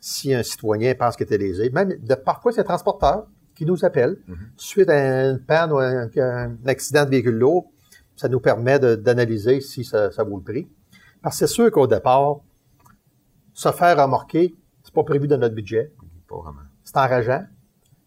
si 0.00 0.34
un 0.34 0.42
citoyen 0.42 0.96
pense 0.96 1.14
qu'il 1.14 1.26
était 1.26 1.38
lésé, 1.38 1.70
même 1.70 1.90
de, 1.96 2.14
parfois 2.16 2.50
c'est 2.50 2.60
un 2.62 2.64
transporteur 2.64 3.28
qui 3.54 3.66
nous 3.66 3.84
appelle 3.84 4.18
Mhm. 4.26 4.36
suite 4.56 4.88
à 4.90 5.26
une 5.30 5.38
panne 5.38 5.70
ou 5.70 5.78
un, 5.78 6.08
un 6.16 6.56
accident 6.66 7.04
de 7.04 7.10
véhicule 7.10 7.36
lourd, 7.38 7.70
ça 8.16 8.28
nous 8.28 8.40
permet 8.40 8.80
d'analyser 8.80 9.60
si 9.60 9.84
ça, 9.84 10.10
ça 10.10 10.24
vaut 10.24 10.38
le 10.38 10.42
prix. 10.42 10.66
Parce 11.22 11.38
que 11.38 11.46
c'est 11.46 11.54
sûr 11.54 11.70
qu'au 11.70 11.86
départ, 11.86 12.40
se 13.54 13.70
faire 13.70 13.96
remorquer, 14.02 14.56
c'est 14.82 14.92
pas 14.92 15.04
prévu 15.04 15.28
dans 15.28 15.38
notre 15.38 15.54
budget, 15.54 15.92
Pas 16.28 16.36
vraiment. 16.38 16.62
c'est 16.82 16.96
enrageant, 16.96 17.44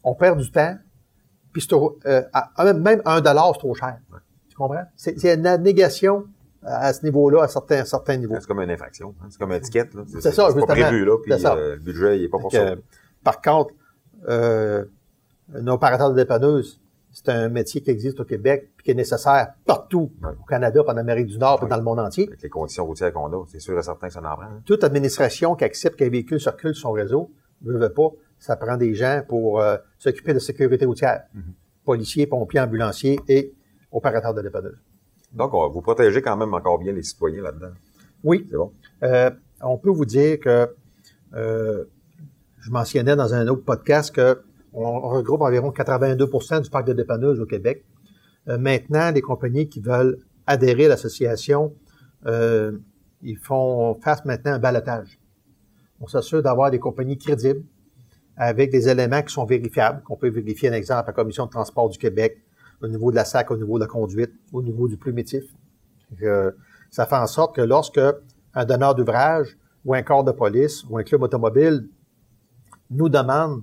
on 0.04 0.16
perd 0.16 0.38
du 0.38 0.52
temps, 0.52 0.76
puis 1.52 1.62
c'est 1.62 1.68
trop- 1.70 1.98
euh, 2.06 2.22
à- 2.34 2.74
même- 2.74 3.02
un 3.06 3.22
dollar, 3.22 3.52
c'est 3.54 3.60
trop 3.60 3.74
cher. 3.76 3.98
Ouais. 4.12 4.20
Tu 4.50 4.56
comprends? 4.56 4.84
C'est 4.96 5.34
une 5.34 5.58
négation 5.64 6.26
à 6.64 6.94
ce 6.94 7.04
niveau-là, 7.04 7.44
à 7.44 7.48
certains, 7.48 7.84
certains 7.86 8.18
niveaux. 8.18 8.36
C'est 8.40 8.46
comme 8.48 8.62
une 8.62 8.70
infraction. 8.70 9.16
hein. 9.22 9.28
C'est 9.30 9.40
comme 9.40 9.52
un 9.52 9.60
ticket. 9.60 9.90
C'est 10.08 10.22
ça, 10.22 10.32
C'est 10.32 10.36
pas 10.38 10.48
justement. 10.48 10.66
prévu, 10.68 11.06
là. 11.06 11.18
Puis 11.24 11.34
euh, 11.34 11.74
le 11.76 11.80
budget, 11.80 12.20
il 12.20 12.24
est 12.26 12.30
pas 12.30 12.38
pour 12.40 12.52
ça. 12.52 12.76
par 13.24 13.42
contre, 13.42 13.74
euh, 14.30 14.86
un 15.56 15.68
opérateur 15.68 16.12
de 16.12 16.16
dépanneuse, 16.16 16.80
c'est 17.12 17.30
un 17.30 17.50
métier 17.50 17.82
qui 17.82 17.90
existe 17.90 18.20
au 18.20 18.26
Québec 18.26 18.72
puis 18.78 18.86
qui 18.86 18.92
est 18.92 18.96
nécessaire 18.96 19.54
partout, 19.66 20.12
Ouais. 20.24 20.30
au 20.40 20.46
Canada, 20.46 20.82
en 20.88 20.96
Amérique 20.98 21.28
du 21.28 21.38
Nord, 21.38 21.58
puis 21.58 21.66
Ouais. 21.66 21.70
dans 21.72 21.78
le 21.78 21.84
monde 21.84 22.00
entier. 22.00 22.28
Avec 22.28 22.42
les 22.42 22.50
conditions 22.50 22.86
routières 22.86 23.12
qu'on 23.12 23.32
a, 23.34 23.44
c'est 23.52 23.60
sûr 23.60 23.78
et 23.78 23.84
certain 23.84 24.08
que 24.08 24.14
ça 24.14 24.20
en 24.20 24.24
prend. 24.36 24.44
hein. 24.44 24.62
Toute 24.66 24.84
administration 24.84 25.56
qui 25.56 25.64
accepte 25.66 25.98
qu'un 25.98 26.10
véhicule 26.10 26.40
circule 26.40 26.74
sur 26.74 26.84
son 26.90 26.92
réseau, 26.94 27.32
ne 27.64 27.74
veut 27.78 27.90
pas, 27.92 28.10
ça 28.42 28.56
prend 28.56 28.76
des 28.76 28.96
gens 28.96 29.22
pour 29.28 29.62
euh, 29.62 29.78
s'occuper 30.00 30.34
de 30.34 30.40
sécurité 30.40 30.84
routière. 30.84 31.22
Mhm. 31.34 31.54
Policiers, 31.86 32.26
pompiers, 32.26 32.60
ambulanciers 32.60 33.20
et 33.28 33.54
opérateurs 33.92 34.34
de 34.34 34.42
dépanneuse. 34.42 34.80
Donc, 35.32 35.54
on 35.54 35.70
vous 35.70 35.82
protéger 35.82 36.24
quand 36.24 36.36
même 36.36 36.54
encore 36.56 36.80
bien 36.80 36.92
les 36.92 37.04
citoyens 37.04 37.44
là-dedans. 37.44 37.70
Oui, 38.24 38.48
C'est 38.50 38.58
bon? 38.58 38.74
Euh, 39.04 39.30
on 39.62 39.78
peut 39.78 39.92
vous 39.92 40.06
dire 40.06 40.40
que 40.40 40.76
euh, 41.36 41.86
je 42.60 42.72
mentionnais 42.72 43.16
dans 43.16 43.34
un 43.36 43.48
autre 43.48 43.64
podcast 43.64 44.14
que 44.14 44.42
on 44.74 45.02
regroupe 45.02 45.42
environ 45.42 45.70
82% 45.70 46.64
du 46.64 46.70
parc 46.70 46.88
de 46.88 46.94
dépanneuses 46.94 47.40
au 47.40 47.46
Québec. 47.46 47.86
Euh, 48.48 48.58
maintenant, 48.58 49.12
les 49.12 49.22
compagnies 49.22 49.70
qui 49.70 49.82
veulent 49.82 50.18
adhérer 50.48 50.86
à 50.86 50.90
l'association, 50.90 51.76
ils 52.26 53.38
font 53.38 53.94
face 54.02 54.26
maintenant 54.26 54.54
à 54.54 54.56
un 54.56 54.60
balotage. 54.60 55.20
On 56.00 56.08
s'assure 56.08 56.42
d'avoir 56.42 56.72
des 56.72 56.80
compagnies 56.80 57.20
crédibles 57.20 57.64
avec 58.38 58.72
des 58.72 58.90
éléments 58.90 59.22
qui 59.22 59.34
sont 59.34 59.46
vérifiables, 59.46 60.02
qu'on 60.04 60.16
peut 60.16 60.30
vérifier, 60.30 60.70
un 60.70 60.74
exemple, 60.74 61.04
à 61.04 61.08
la 61.08 61.14
Commission 61.14 61.46
de 61.46 61.52
transport 61.52 61.90
du 61.90 61.98
Québec, 61.98 62.42
au 62.82 62.88
niveau 62.88 63.12
de 63.12 63.16
la 63.16 63.26
SAC, 63.26 63.52
au 63.52 63.58
niveau 63.58 63.78
de 63.78 63.84
la 63.84 63.88
conduite, 63.88 64.32
au 64.52 64.62
niveau 64.62 64.88
du 64.88 64.98
plumitif. 64.98 65.44
Euh, 66.24 66.52
ça 66.90 67.06
fait 67.06 67.16
en 67.16 67.28
sorte 67.28 67.56
que 67.56 67.62
lorsque 67.62 68.02
un 68.54 68.66
donneur 68.66 68.96
d'ouvrage 68.96 69.58
ou 69.86 69.94
un 69.94 70.02
corps 70.02 70.24
de 70.24 70.32
police 70.32 70.84
ou 70.90 70.98
un 70.98 71.04
club 71.04 71.24
automobile 71.24 71.88
nous 72.90 73.10
demande 73.10 73.62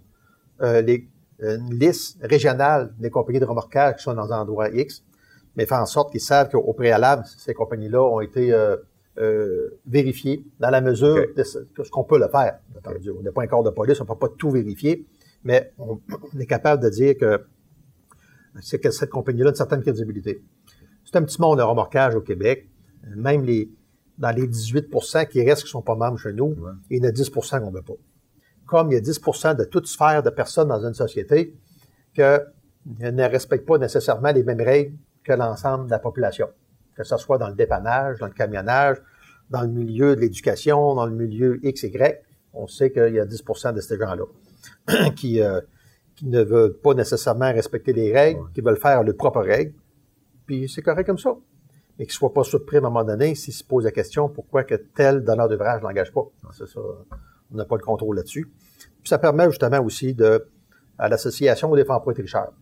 euh, 0.63 0.81
les, 0.81 1.09
une 1.41 1.75
liste 1.75 2.19
régionale 2.23 2.95
des 2.99 3.11
compagnies 3.11 3.41
de 3.41 3.45
remorquage 3.45 3.97
qui 3.97 4.03
sont 4.03 4.15
dans 4.15 4.33
un 4.33 4.41
endroit 4.41 4.71
X, 4.71 5.05
mais 5.57 5.67
fait 5.67 5.75
en 5.75 5.87
sorte 5.87 6.11
qu'ils 6.11 6.21
savent 6.21 6.51
qu'au 6.51 6.73
préalable, 6.73 7.25
ces 7.27 7.55
compagnies-là 7.55 8.03
ont 8.03 8.21
été 8.21 8.53
euh, 8.53 8.77
euh, 9.19 9.81
vérifiées 9.87 10.45
dans 10.61 10.71
la 10.71 10.81
mesure 10.81 11.27
de 11.37 11.43
ce, 11.43 11.59
qu'on 11.91 12.05
peut 12.05 12.19
le 12.19 12.29
faire. 12.29 12.59
On 12.87 13.23
n'est 13.23 13.33
pas 13.33 13.43
un 13.43 13.47
corps 13.47 13.65
de 13.65 13.71
police, 13.71 14.01
on 14.01 14.05
ne 14.05 14.09
peut 14.09 14.17
pas 14.19 14.29
tout 14.29 14.51
vérifier, 14.51 15.07
mais 15.45 15.73
on, 15.79 16.01
on 16.35 16.39
est 16.39 16.47
capable 16.47 16.83
de 16.83 16.89
dire 16.89 17.17
que 17.17 17.45
c'est 18.61 18.79
que 18.79 18.91
cette 18.91 19.11
compagnie-là 19.11 19.49
a 19.49 19.51
une 19.51 19.57
certaine 19.57 19.83
crédibilité. 19.83 20.43
C'est 21.05 21.17
un 21.17 21.23
petit 21.23 21.41
monde 21.41 21.59
de 21.59 21.63
remorquage 21.63 22.15
au 22.15 22.21
Québec. 22.21 22.69
Même 23.17 23.45
les, 23.45 23.71
dans 24.19 24.31
les 24.31 24.47
18% 24.47 25.29
qui 25.29 25.43
restent 25.45 25.65
qui 25.65 25.71
sont 25.71 25.83
pas 25.83 25.95
membres 25.95 26.19
chez 26.19 26.33
nous, 26.33 26.55
Ouais. 26.59 26.73
il 26.91 26.99
y 26.99 27.07
en 27.07 27.09
a 27.09 27.13
10% 27.13 27.61
qu'on 27.61 27.71
ne 27.71 27.77
veut 27.77 27.83
pas. 27.83 27.95
Comme 28.67 28.91
il 28.91 28.95
y 28.95 28.99
a 28.99 29.01
10% 29.01 29.57
de 29.57 29.65
toute 29.65 29.87
sphère 29.87 30.23
de 30.23 30.31
personnes 30.31 30.69
dans 30.69 30.85
une 30.85 30.95
société 30.95 31.55
que 32.15 32.45
ne 32.87 33.25
respectent 33.25 33.67
pas 33.67 33.79
nécessairement 33.79 34.33
les 34.33 34.43
mêmes 34.43 34.61
règles 34.61 34.97
que 35.25 35.33
l'ensemble 35.33 35.87
de 35.87 35.91
la 35.91 35.99
population. 35.99 36.49
Que 36.95 37.05
ce 37.05 37.17
soit 37.17 37.39
dans 37.39 37.49
le 37.49 37.55
dépannage, 37.55 38.19
dans 38.19 38.27
le 38.27 38.33
camionnage, 38.33 38.99
dans 39.51 39.63
le 39.63 39.69
milieu 39.69 40.15
de 40.17 40.21
l'éducation, 40.21 40.95
dans 40.95 41.07
le 41.07 41.15
milieu 41.15 41.59
X, 41.65 41.83
Y, 41.85 42.23
on 42.53 42.67
sait 42.67 42.91
qu'il 42.91 43.15
y 43.15 43.21
a 43.21 43.25
10% 43.25 43.75
de 43.75 43.81
ces 43.81 43.99
gens-là 43.99 45.11
qui, 45.17 45.41
euh, 45.41 45.61
qui 46.17 46.27
ne 46.27 46.43
veulent 46.43 46.77
pas 46.77 46.95
nécessairement 46.95 47.53
respecter 47.53 47.93
les 47.93 48.13
règles, 48.13 48.41
Ouais. 48.41 48.47
qui 48.55 48.61
veulent 48.61 48.79
faire 48.79 49.03
leurs 49.03 49.17
propres 49.17 49.43
règles. 49.43 49.75
Puis 50.47 50.69
c'est 50.69 50.83
correct 50.83 51.07
comme 51.07 51.19
ça. 51.19 51.37
Mais 51.99 52.05
qu'ils 52.07 52.13
ne 52.13 52.19
soient 52.19 52.33
pas 52.33 52.45
surpris 52.45 52.77
à 52.77 52.81
un 52.81 52.83
moment 52.83 53.05
donné 53.05 53.35
s'ils 53.35 53.55
se 53.55 53.65
posent 53.65 53.85
la 53.85 53.91
question 53.91 54.29
pourquoi 54.29 54.65
que 54.65 54.75
tel 54.77 55.25
donneur 55.25 55.49
d'ouvrage 55.49 55.83
n'engage 55.83 56.13
pas? 56.13 56.23
C'est 56.53 56.67
ça. 56.69 56.81
On 57.53 57.57
n'a 57.57 57.65
pas 57.65 57.77
le 57.77 57.83
contrôle 57.83 58.17
là-dessus. 58.17 58.51
Puis 59.03 59.09
ça 59.09 59.19
permet 59.19 59.47
justement 59.51 59.81
aussi 59.81 60.15
de, 60.15 60.47
à 60.99 61.09
l'association, 61.09 61.71
on 61.73 61.77
défend 61.77 61.99
pas 62.01 62.11
les 62.13 62.19
tricheurs. 62.19 62.53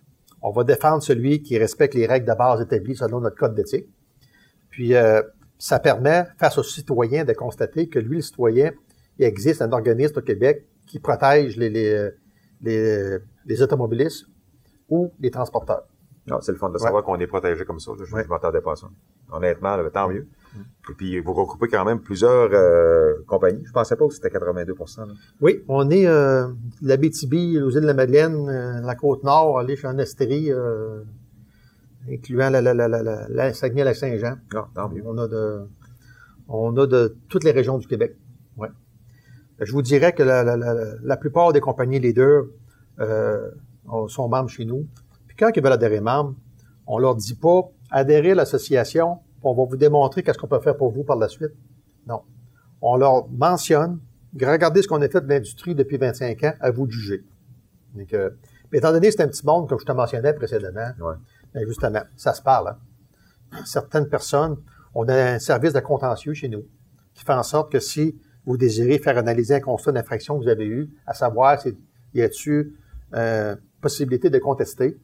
On 0.42 0.50
va 0.52 0.64
défendre 0.64 1.02
celui 1.02 1.42
qui 1.42 1.58
respecte 1.58 1.94
les 1.94 2.06
règles 2.06 2.26
de 2.26 2.34
base 2.34 2.60
établies 2.60 2.96
selon 2.96 3.20
notre 3.20 3.36
code 3.36 3.54
d'éthique. 3.54 3.86
Puis 4.70 4.94
euh, 4.94 5.22
ça 5.58 5.78
permet, 5.78 6.24
face 6.38 6.58
aux 6.58 6.62
citoyens, 6.62 7.24
de 7.24 7.32
constater 7.32 7.88
que 7.88 7.98
lui, 7.98 8.16
le 8.16 8.22
citoyen, 8.22 8.72
il 9.18 9.24
existe 9.24 9.62
un 9.62 9.72
organisme 9.72 10.18
au 10.18 10.22
Québec 10.22 10.66
qui 10.86 10.98
protège 11.00 11.56
les, 11.56 11.70
les, 11.70 12.10
les, 12.62 13.18
les 13.46 13.62
automobilistes 13.62 14.26
ou 14.88 15.12
les 15.20 15.30
transporteurs. 15.30 15.84
Non, 16.28 16.40
c'est 16.40 16.50
le 16.52 16.58
fun 16.58 16.70
de 16.70 16.78
savoir 16.78 17.04
qu'on 17.04 17.18
est 17.20 17.26
protégé 17.28 17.64
comme 17.64 17.78
ça. 17.78 17.92
là. 17.92 17.98
Je 18.04 18.10
ne 18.10 18.16
Ouais. 18.16 18.24
Mm. 18.24 18.28
m'attendais 18.30 18.60
pas 18.60 18.72
à 18.72 18.76
ça. 18.76 18.88
Honnêtement, 19.32 19.76
là, 19.76 19.88
tant 19.90 20.08
mieux. 20.08 20.26
Et 20.90 20.94
puis, 20.96 21.20
vous 21.20 21.32
regroupez 21.32 21.68
quand 21.68 21.84
même 21.84 22.00
plusieurs 22.00 22.50
euh, 22.52 23.14
compagnies. 23.26 23.62
Je 23.64 23.72
pensais 23.72 23.94
pas 23.96 24.06
que 24.08 24.14
c'était 24.14 24.30
82 24.30 24.74
là. 24.98 25.04
Oui, 25.40 25.62
on 25.68 25.88
est 25.90 26.06
euh, 26.06 26.48
la 26.82 26.96
BTB, 26.96 27.32
les 27.32 27.58
îles 27.74 27.80
de 27.80 27.86
la 27.86 27.94
Madeleine, 27.94 28.48
euh, 28.48 28.80
la 28.80 28.94
Côte-Nord, 28.96 29.58
aller 29.58 29.76
chez 29.76 29.86
Anesterie, 29.86 30.50
euh, 30.50 31.02
incluant 32.10 32.50
la, 32.50 32.60
la, 32.60 32.74
la, 32.74 32.88
la, 32.88 33.02
la, 33.02 33.28
la 33.28 33.52
Saguenay-Lac-Saint-Jean. 33.54 34.36
Mieux. 34.92 35.02
On 35.06 35.18
a 35.18 35.28
de, 35.28 35.68
on 36.48 36.76
a 36.76 36.86
de 36.86 37.16
toutes 37.28 37.44
les 37.44 37.50
régions 37.52 37.78
du 37.78 37.86
Québec. 37.86 38.16
Ouais. 38.56 38.68
Je 39.60 39.72
vous 39.72 39.82
dirais 39.82 40.12
que 40.12 40.22
la, 40.22 40.44
la, 40.44 40.56
la, 40.56 40.74
la 41.02 41.16
plupart 41.16 41.52
des 41.52 41.60
compagnies 41.60 41.98
leaders 42.00 42.44
euh, 43.00 43.50
ont- 43.88 44.08
sont 44.08 44.28
membres 44.28 44.48
chez 44.50 44.64
nous. 44.64 44.86
Puis 45.26 45.36
quand 45.36 45.50
ils 45.54 45.62
veulent 45.62 45.72
adhérer 45.72 46.00
membres, 46.00 46.34
on 46.86 46.98
leur 46.98 47.14
dit 47.16 47.34
pas 47.34 47.62
adhérez 47.90 48.32
à 48.32 48.34
l'association, 48.34 49.18
on 49.42 49.54
va 49.54 49.64
vous 49.64 49.76
démontrer 49.76 50.22
qu'est-ce 50.22 50.38
qu'on 50.38 50.48
peut 50.48 50.60
faire 50.60 50.76
pour 50.76 50.90
vous 50.90 51.04
par 51.04 51.16
la 51.16 51.28
suite. 51.28 51.52
Non. 52.06 52.22
On 52.80 52.96
leur 52.96 53.28
mentionne, 53.28 54.00
regardez 54.40 54.82
ce 54.82 54.88
qu'on 54.88 55.00
a 55.02 55.08
fait 55.08 55.20
de 55.20 55.28
l'industrie 55.28 55.74
depuis 55.74 55.96
25 55.96 56.44
ans, 56.44 56.52
à 56.60 56.70
vous 56.70 56.86
de 56.86 56.92
juger. 56.92 57.24
Donc, 57.94 58.12
euh, 58.12 58.30
mais 58.72 58.78
étant 58.78 58.90
donné 58.92 59.06
que 59.08 59.14
c'est 59.14 59.22
un 59.22 59.28
petit 59.28 59.46
monde, 59.46 59.68
comme 59.68 59.78
je 59.78 59.84
te 59.84 59.92
mentionnais 59.92 60.32
précédemment, 60.34 60.90
Ouais. 61.00 61.14
Ben 61.56 61.66
justement, 61.66 62.02
ça 62.16 62.32
se 62.34 62.42
parle. 62.42 62.68
hein. 63.52 63.62
Certaines 63.64 64.08
personnes, 64.08 64.56
on 64.94 65.08
a 65.08 65.14
un 65.34 65.38
service 65.38 65.72
de 65.72 65.80
contentieux 65.80 66.34
chez 66.34 66.48
nous 66.48 66.64
qui 67.14 67.24
fait 67.24 67.32
en 67.32 67.42
sorte 67.42 67.72
que 67.72 67.80
si 67.80 68.20
vous 68.44 68.56
désirez 68.56 68.98
faire 68.98 69.16
analyser 69.18 69.54
un 69.54 69.60
constat 69.60 69.92
d'infraction 69.92 70.38
que 70.38 70.44
vous 70.44 70.48
avez 70.50 70.66
eu, 70.66 70.90
à 71.06 71.14
savoir 71.14 71.60
si 71.60 71.76
y 72.14 72.22
a-t-il 72.22 72.72
euh, 73.14 73.56
possibilité 73.80 74.28
de 74.30 74.38
contester, 74.38 74.98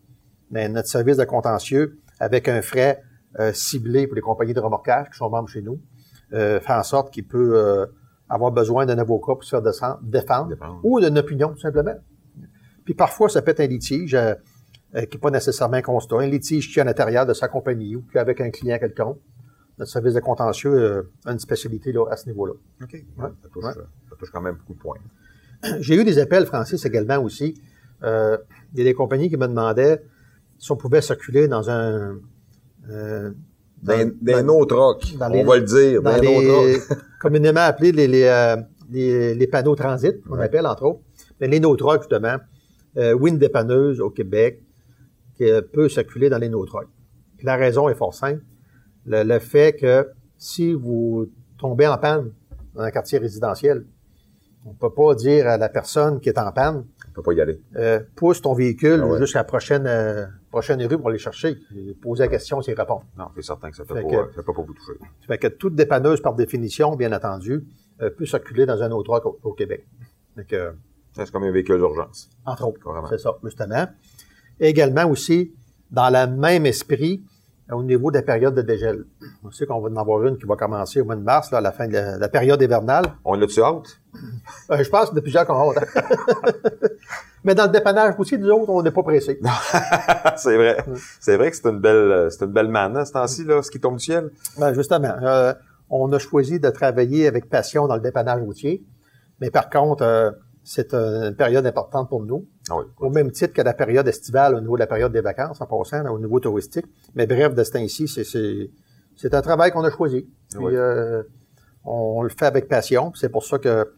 mais 0.50 0.68
notre 0.68 0.88
service 0.88 1.16
de 1.16 1.25
contentieux, 1.25 1.99
avec 2.21 2.49
un 2.49 2.61
frais 2.62 3.02
euh, 3.40 3.52
ciblé 3.54 4.06
pour 4.06 4.14
les 4.16 4.21
compagnies 4.21 4.52
de 4.54 4.61
remorquage 4.61 5.09
qui 5.11 5.16
sont 5.16 5.30
membres 5.30 5.49
chez 5.49 5.62
nous, 5.62 5.80
euh, 6.35 6.61
fait 6.61 6.75
en 6.75 6.82
sorte 6.82 7.12
qu'il 7.12 7.26
peut 7.26 7.87
avoir 8.28 8.52
besoin 8.52 8.85
d'un 8.87 8.99
avocat 8.99 9.32
pour 9.35 9.44
se 9.44 9.50
faire 9.50 9.62
descendre- 9.62 10.00
défendre 10.02 10.49
Défendre. 10.50 10.80
ou 10.85 11.00
d'une 11.00 11.18
opinion, 11.18 11.49
tout 11.49 11.59
simplement. 11.61 11.94
Puis 12.85 12.94
parfois, 12.94 13.28
ça 13.28 13.40
peut 13.42 13.50
être 13.52 13.61
un 13.61 13.66
litige 13.66 14.16
euh, 14.94 15.02
qui 15.06 15.16
n'est 15.16 15.20
pas 15.20 15.30
nécessairement 15.30 15.76
un 15.76 15.82
constat, 15.82 16.16
un 16.16 16.26
litige 16.26 16.72
qui 16.72 16.78
est 16.78 16.82
à 16.82 16.84
l'intérieur 16.84 17.26
de 17.26 17.34
sa 17.34 17.49
compagnie 17.49 17.96
ou 17.96 18.04
avec 18.14 18.40
un 18.40 18.50
client 18.50 18.78
quelconque. 18.78 19.18
Notre 19.78 19.90
service 19.90 20.14
de 20.14 20.20
contentieux 20.20 20.72
euh, 20.75 21.02
a 21.25 21.32
une 21.32 21.38
spécialité 21.38 21.92
là, 21.92 22.06
à 22.11 22.16
ce 22.16 22.26
niveau-là. 22.28 22.52
OK. 22.82 22.92
Ouais. 22.92 23.02
Ça, 23.18 23.49
touche, 23.52 23.64
Ouais. 23.64 23.72
ça 23.72 24.16
touche 24.18 24.30
quand 24.30 24.42
même 24.42 24.56
beaucoup 24.56 24.75
de 24.75 24.78
points. 24.78 24.99
J'ai 25.80 25.94
eu 25.96 26.04
des 26.04 26.18
appels, 26.18 26.44
Francis, 26.46 26.84
également 26.84 27.18
aussi. 27.18 27.54
Euh, 28.02 28.37
il 28.72 28.78
y 28.80 28.82
a 28.82 28.84
des 28.84 28.94
compagnies 28.94 29.30
qui 29.30 29.37
me 29.37 29.46
demandaient 29.46 30.02
si 30.58 30.70
on 30.72 30.76
pouvait 30.76 31.00
circuler 31.00 31.49
dans 31.49 31.70
un... 31.70 32.16
dans- 33.82 34.76
rock, 34.76 35.04
dans 35.18 35.26
on 35.30 35.32
les- 35.32 35.42
va 35.44 35.56
le 35.56 35.62
dire, 35.64 36.02
dans 36.02 36.16
les, 36.16 36.78
communément 37.20 37.61
appelés 37.61 37.92
les, 37.92 38.06
les, 38.08 38.56
les, 38.90 39.34
les 39.34 39.46
panneaux 39.46 39.75
transit, 39.75 40.20
qu'on 40.22 40.37
Ouais. 40.37 40.44
appelle 40.44 40.66
entre 40.66 40.84
autres. 40.84 41.00
Mais 41.40 41.49
les 41.49 41.58
no 41.61 41.75
trucks, 41.76 42.02
justement, 42.02 42.37
euh, 42.96 43.16
une 43.26 43.38
dépanneuse 43.38 44.00
au 44.00 44.11
Québec 44.11 44.62
qui 45.35 45.45
euh, 45.51 45.61
peut 45.62 45.89
circuler 45.89 46.29
dans 46.31 46.39
les 46.39 46.49
no 46.49 46.65
trucks. 46.67 46.89
La 47.43 47.57
raison 47.57 47.89
est 47.89 47.95
fort 47.95 48.15
simple. 48.15 48.43
Le, 49.07 49.23
le 49.25 49.39
fait 49.39 49.73
que 49.75 50.09
si 50.37 50.73
vous 50.73 51.27
tombez 51.59 51.87
en 51.87 51.99
panne 51.99 52.33
dans 52.75 52.83
un 52.83 52.91
quartier 52.91 53.19
résidentiel, 53.19 53.85
on 54.65 54.75
peut 54.75 54.91
pas 54.91 55.15
dire 55.17 55.49
à 55.49 55.57
la 55.57 55.69
personne 55.69 56.21
qui 56.21 56.29
est 56.29 56.39
en 56.39 56.53
panne, 56.53 56.85
On 57.09 57.12
peut 57.15 57.23
pas 57.23 57.33
y 57.33 57.41
aller. 57.41 57.61
euh, 57.77 58.01
pousse 58.15 58.41
ton 58.41 58.55
véhicule 58.55 59.01
Ah 59.03 59.07
ouais. 59.09 59.19
jusqu'à 59.19 59.41
la 59.41 59.45
prochaine, 59.45 59.87
euh, 59.89 60.25
prochaine 60.53 60.81
rue 60.87 60.97
pour 60.97 61.09
aller 61.09 61.19
chercher. 61.19 61.59
Et 61.77 61.95
Poser 61.95 62.23
la 62.25 62.29
question, 62.29 62.62
c'est 62.62 62.73
répondre. 62.75 63.05
Non, 63.19 63.27
c'est 63.35 63.43
certain 63.43 63.71
que 63.71 63.77
ça 63.77 63.85
fait, 63.85 63.95
Fait 63.95 64.03
pas, 64.43 64.53
pas 64.53 64.62
vous 64.62 64.73
toucher. 64.75 64.93
Ça 65.21 65.27
fait 65.27 65.39
que 65.39 65.49
toute 65.49 65.75
dépanneuse, 65.75 66.21
par 66.21 66.35
définition, 66.35 66.95
bien 66.95 67.12
entendu, 67.12 67.65
euh, 68.01 68.11
peut 68.11 68.25
circuler 68.25 68.65
dans 68.65 68.81
un 68.83 68.91
autre 68.93 69.19
truck 69.19 69.27
au, 69.27 69.39
au 69.51 69.53
Québec. 69.53 69.85
C'est 71.15 71.31
comme 71.31 71.43
un 71.43 71.51
véhicule 71.51 71.77
d'urgence. 71.79 72.31
entre 72.47 72.67
autres, 72.69 73.07
c'est 73.11 73.19
ça, 73.19 73.37
justement. 73.45 73.87
Également 74.62 75.04
aussi, 75.07 75.52
dans 75.90 76.09
le 76.09 76.26
même 76.35 76.64
esprit, 76.66 77.23
au 77.71 77.83
niveau 77.83 78.11
des 78.11 78.23
périodes 78.23 78.54
de 78.54 78.62
dégel. 78.62 79.04
On 79.45 79.50
sait 79.50 79.66
qu'on 79.66 79.81
va 79.81 79.88
en 79.88 79.97
avoir 79.97 80.25
une 80.25 80.38
qui 80.38 80.47
va 80.47 80.57
commencer 80.57 81.00
au 81.00 81.04
mois 81.04 81.16
de 81.16 81.23
mars, 81.23 81.50
là, 81.50 81.59
à 81.59 81.61
la 81.61 81.73
fin 81.73 81.87
de 81.87 81.92
la, 81.92 82.19
la 82.19 82.28
période 82.28 82.61
hivernale. 82.61 83.07
On 83.25 83.35
l'a-tu 83.35 83.61
hâte? 83.62 84.00
Euh, 84.71 84.83
je 84.83 84.88
pense 84.88 85.11
que 85.11 85.14
de 85.14 85.21
plusieurs 85.21 85.47
qu'on 85.47 85.73
a. 85.73 85.75
Mais 87.45 87.54
dans 87.54 87.64
le 87.64 87.71
dépannage 87.71 88.14
aussi, 88.19 88.38
nous 88.38 88.50
autres, 88.50 88.71
on 88.71 88.83
n'est 88.83 88.90
pas 88.92 89.02
pressés. 89.02 89.40
c'est 90.37 90.57
vrai. 90.57 90.76
C'est 91.21 91.37
vrai 91.37 91.50
que 91.50 91.57
c'est 91.57 91.69
une 91.69 91.81
belle, 91.81 92.28
c'est 92.31 92.45
une 92.45 92.52
belle 92.52 92.69
manne, 92.69 92.97
hein, 92.97 93.04
ce 93.04 93.12
temps-ci, 93.12 93.45
là, 93.45 93.62
ce 93.62 93.71
qui 93.71 93.81
tombe 93.81 93.97
du 93.97 94.04
ciel. 94.04 94.31
Ben, 94.59 94.73
justement, 94.75 95.14
euh, 95.23 95.52
on 95.90 96.12
a 96.12 96.19
choisi 96.19 96.61
de 96.61 96.71
travailler 96.71 97.26
avec 97.26 97.49
passion 97.49 97.88
dans 97.88 97.97
le 97.97 98.00
dépannage 98.00 98.40
routier. 98.42 98.85
Mais 99.40 99.50
par 99.50 99.71
contre, 99.71 100.04
euh, 100.04 100.31
c'est 100.64 100.95
une 100.95 101.35
période 101.37 101.66
importante 101.66 102.09
pour 102.09 102.23
nous. 102.25 102.47
Ah 102.71 102.76
oui. 102.78 102.85
Au 102.99 103.11
même 103.11 103.31
titre 103.33 103.52
que 103.52 103.62
la 103.62 103.75
période 103.75 104.07
estivale 104.07 104.54
au 104.54 104.61
niveau 104.61 104.76
de 104.76 104.81
la 104.81 104.87
période 104.87 105.12
des 105.12 105.21
vacances, 105.21 105.61
en 105.61 105.66
passant, 105.66 106.07
au 106.09 106.19
niveau 106.19 106.38
touristique. 106.40 106.87
Mais 107.14 107.26
bref, 107.26 107.54
de 107.54 107.64
ce 107.64 107.73
temps-ci, 107.73 108.07
c'est, 108.09 109.35
un 109.35 109.42
travail 109.42 109.71
qu'on 109.73 109.83
a 109.85 109.90
choisi. 109.90 110.28
Puis, 110.50 110.59
Oui. 110.64 110.73
euh, 110.76 111.23
on, 111.85 112.23
le 112.23 112.28
fait 112.28 112.47
avec 112.47 112.69
passion. 112.69 113.12
C'est 113.14 113.28
pour 113.28 113.45
ça 113.45 113.59
que 113.59 113.92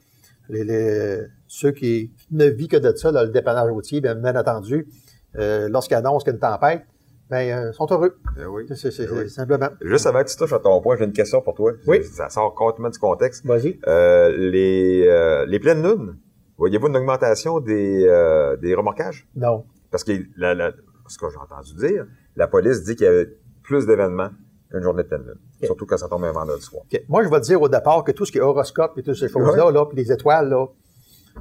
les, 0.49 0.65
les- 0.65 1.21
ceux 1.47 1.73
qui 1.73 2.13
ne 2.31 2.47
vivent 2.47 2.69
que 2.69 2.77
de 2.79 2.95
ça, 2.97 3.13
là, 3.13 3.25
le 3.25 3.31
dépannage 3.31 3.71
routier, 3.71 4.01
bien, 4.01 4.15
bien 4.15 4.35
entendu, 4.35 4.87
euh, 5.37 5.69
lorsqu'ils 5.69 5.95
annoncent 5.95 6.25
qu'il 6.25 6.29
y 6.29 6.31
a 6.31 6.35
une 6.35 6.41
tempête, 6.59 6.83
ben, 7.31 7.69
euh, 7.69 7.73
sont 7.73 7.87
heureux. 7.91 8.17
Eh 8.41 8.45
oui. 8.47 8.65
C'est, 8.69 8.91
c'est- 8.91 9.05
Eh 9.05 9.11
oui. 9.13 9.19
c'est 9.25 9.29
simplement. 9.29 9.69
Juste 9.81 10.07
avant 10.07 10.23
que 10.23 10.29
tu 10.31 10.37
touches 10.37 10.53
à 10.53 10.59
ton 10.59 10.81
point, 10.81 10.97
j'ai 10.97 11.05
une 11.05 11.13
question 11.13 11.41
pour 11.43 11.55
toi. 11.55 11.73
Oui. 11.87 12.03
Ça 12.05 12.29
sort 12.29 12.55
complètement 12.55 12.91
du 12.91 12.99
contexte. 12.99 13.45
Vas-y. 13.47 13.79
Euh, 13.87 14.35
les, 14.37 15.07
euh, 15.09 15.47
les 15.47 15.59
pleines 15.59 15.83
lunes, 15.83 16.17
voyez-vous 16.59 16.89
une 16.89 16.97
augmentation 16.97 17.61
des, 17.61 18.07
euh, 18.09 18.57
des 18.57 18.75
remorquages? 18.75 19.27
Non. 19.37 19.65
Parce 19.91 20.05
que 20.05 20.13
la, 20.37 20.55
la- 20.55 20.73
ce 21.09 21.19
que 21.19 21.27
j'ai 21.31 21.37
entendu 21.39 21.75
dire, 21.75 22.07
la 22.37 22.47
police 22.49 22.83
dit 22.83 22.97
qu'il 22.97 23.07
y 23.07 23.09
avait 23.09 23.29
plus 23.63 23.87
d'événements 23.87 24.31
qu'une 24.71 24.83
journée 24.83 25.03
de 25.03 25.09
pleine 25.09 25.23
lune. 25.23 25.39
Surtout 25.63 25.87
quand 25.87 25.97
ça 25.97 26.09
tombe 26.09 26.25
un 26.25 26.33
vendredi 26.33 26.63
soir. 26.63 26.83
OK. 26.91 27.03
Moi, 27.09 27.23
je 27.25 27.29
vais 27.29 27.41
te 27.41 27.45
dire 27.47 27.61
au 27.63 27.69
départ 27.69 28.05
que 28.05 28.13
tout 28.13 28.25
ce 28.25 28.33
qui 28.33 28.39
est 28.39 28.43
horoscope 28.43 28.99
et 28.99 29.03
toutes 29.03 29.15
ces 29.17 29.29
choses-là, 29.29 29.71
là, 29.71 29.87
puis 29.87 29.97
les 29.97 30.11
étoiles, 30.13 30.49
là, 30.49 30.67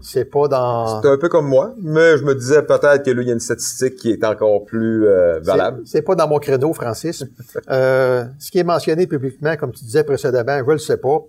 c'est 0.01 0.25
pas 0.25 0.48
dans. 0.48 1.01
C'est 1.01 1.08
un 1.10 1.17
peu 1.17 1.29
comme 1.29 1.48
moi, 1.48 1.74
mais 1.82 2.17
je 2.17 2.24
me 2.24 2.34
disais 2.34 2.63
peut-être 2.63 3.03
que 3.03 3.12
lui, 3.12 3.25
il 3.25 3.27
y 3.27 3.32
a 3.32 3.34
une 3.34 3.39
statistique 3.39 3.96
qui 3.96 4.12
est 4.12 4.24
encore 4.24 4.65
plus 4.65 5.08
euh, 5.08 5.39
valable. 5.41 5.82
C'est 5.86 6.01
pas 6.01 6.15
dans 6.15 6.27
mon 6.27 6.39
créneau, 6.39 6.74
Francis. 6.74 7.24
euh, 7.70 8.25
ce 8.39 8.50
qui 8.51 8.60
est 8.60 8.63
mentionné 8.63 9.08
publiquement, 9.08 9.55
comme 9.55 9.72
tu 9.72 9.84
disais 9.86 10.03
précédemment, 10.03 10.60
je 10.65 10.72
le 10.72 10.77
sais 10.79 10.98
pas. 10.98 11.20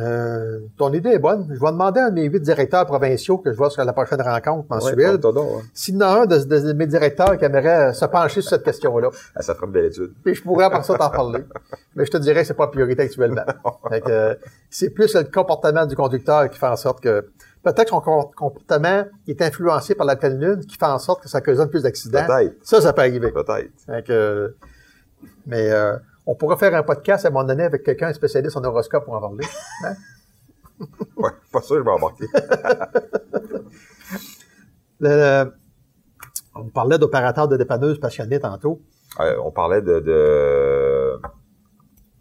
Euh, 0.00 0.58
ton 0.76 0.92
idée 0.92 1.10
est 1.10 1.18
bonne. 1.20 1.46
Je 1.54 1.60
vais 1.60 1.70
demander 1.70 2.00
à 2.00 2.10
mes 2.10 2.24
huit 2.24 2.40
directeurs 2.40 2.84
provinciaux 2.84 3.38
que 3.38 3.52
je 3.52 3.56
vois 3.56 3.70
sur 3.70 3.84
la 3.84 3.92
prochaine 3.92 4.20
rencontre 4.20 4.66
mensuelle. 4.68 4.94
hein. 5.58 5.62
S'il 5.72 5.94
y 5.94 5.98
en 5.98 6.00
a 6.00 6.20
un 6.22 6.26
de, 6.26 6.36
de 6.38 6.72
mes 6.72 6.88
directeurs 6.88 7.38
qui 7.38 7.44
aimerait 7.44 7.94
se 7.94 8.04
pencher 8.06 8.40
sur 8.40 8.50
cette 8.50 8.64
question-là, 8.64 9.10
Ah, 9.36 9.42
ça 9.42 9.54
ferait 9.54 9.66
une 9.66 9.72
belle 9.72 9.84
étude. 9.84 10.12
puis 10.24 10.34
je 10.34 10.42
pourrais 10.42 10.64
après 10.64 10.82
ça 10.82 10.98
t'en 10.98 11.10
parler. 11.10 11.44
Mais 11.94 12.04
je 12.04 12.10
te 12.10 12.16
dirais 12.16 12.40
que 12.40 12.46
c'est 12.48 12.54
pas 12.54 12.66
priorité 12.66 13.02
actuellement. 13.02 13.42
Euh, 14.08 14.34
c'est 14.70 14.90
plus 14.90 15.14
le 15.14 15.22
comportement 15.24 15.86
du 15.86 15.94
conducteur 15.94 16.50
qui 16.50 16.58
fait 16.58 16.66
en 16.66 16.74
sorte 16.76 17.00
que 17.00 17.28
peut-être 17.62 17.84
que 17.84 17.90
son 17.90 18.00
com- 18.00 18.24
comportement 18.36 19.04
est 19.28 19.40
influencé 19.42 19.94
par 19.94 20.06
la 20.06 20.16
pleine 20.16 20.40
lune, 20.40 20.66
qui 20.66 20.76
fait 20.76 20.84
en 20.86 20.98
sorte 20.98 21.22
que 21.22 21.28
ça 21.28 21.40
cause 21.40 21.64
plus 21.70 21.84
d'accidents. 21.84 22.26
Peut-être. 22.26 22.54
Ça, 22.62 22.80
ça 22.80 22.92
peut 22.92 23.02
arriver. 23.02 23.30
Peut-être. 23.30 24.04
Que, 24.04 24.56
mais 25.46 25.70
euh, 25.70 25.96
on 26.26 26.34
pourrait 26.34 26.56
faire 26.56 26.74
un 26.74 26.82
podcast 26.82 27.24
à 27.24 27.28
un 27.28 27.30
moment 27.30 27.44
donné 27.44 27.64
avec 27.64 27.82
quelqu'un 27.82 28.12
spécialiste 28.12 28.56
en 28.56 28.64
horoscope 28.64 29.04
pour 29.04 29.14
en 29.14 29.20
parler. 29.20 29.46
Hein? 29.84 29.94
Ouais, 31.16 31.30
pas 31.52 31.62
sûr 31.62 31.76
je 31.76 31.82
vais 31.82 31.90
embarquer. 31.90 32.26
Le- 35.00 35.08
le- 35.44 35.52
on 36.56 36.68
parlait 36.68 36.98
d'opérateurs 36.98 37.48
de 37.48 37.56
dépanneuses 37.56 37.98
passionnés 37.98 38.38
tantôt. 38.40 38.80
Euh, 39.20 39.36
on 39.44 39.50
parlait 39.50 39.82
de, 39.82 40.00
de... 40.00 41.20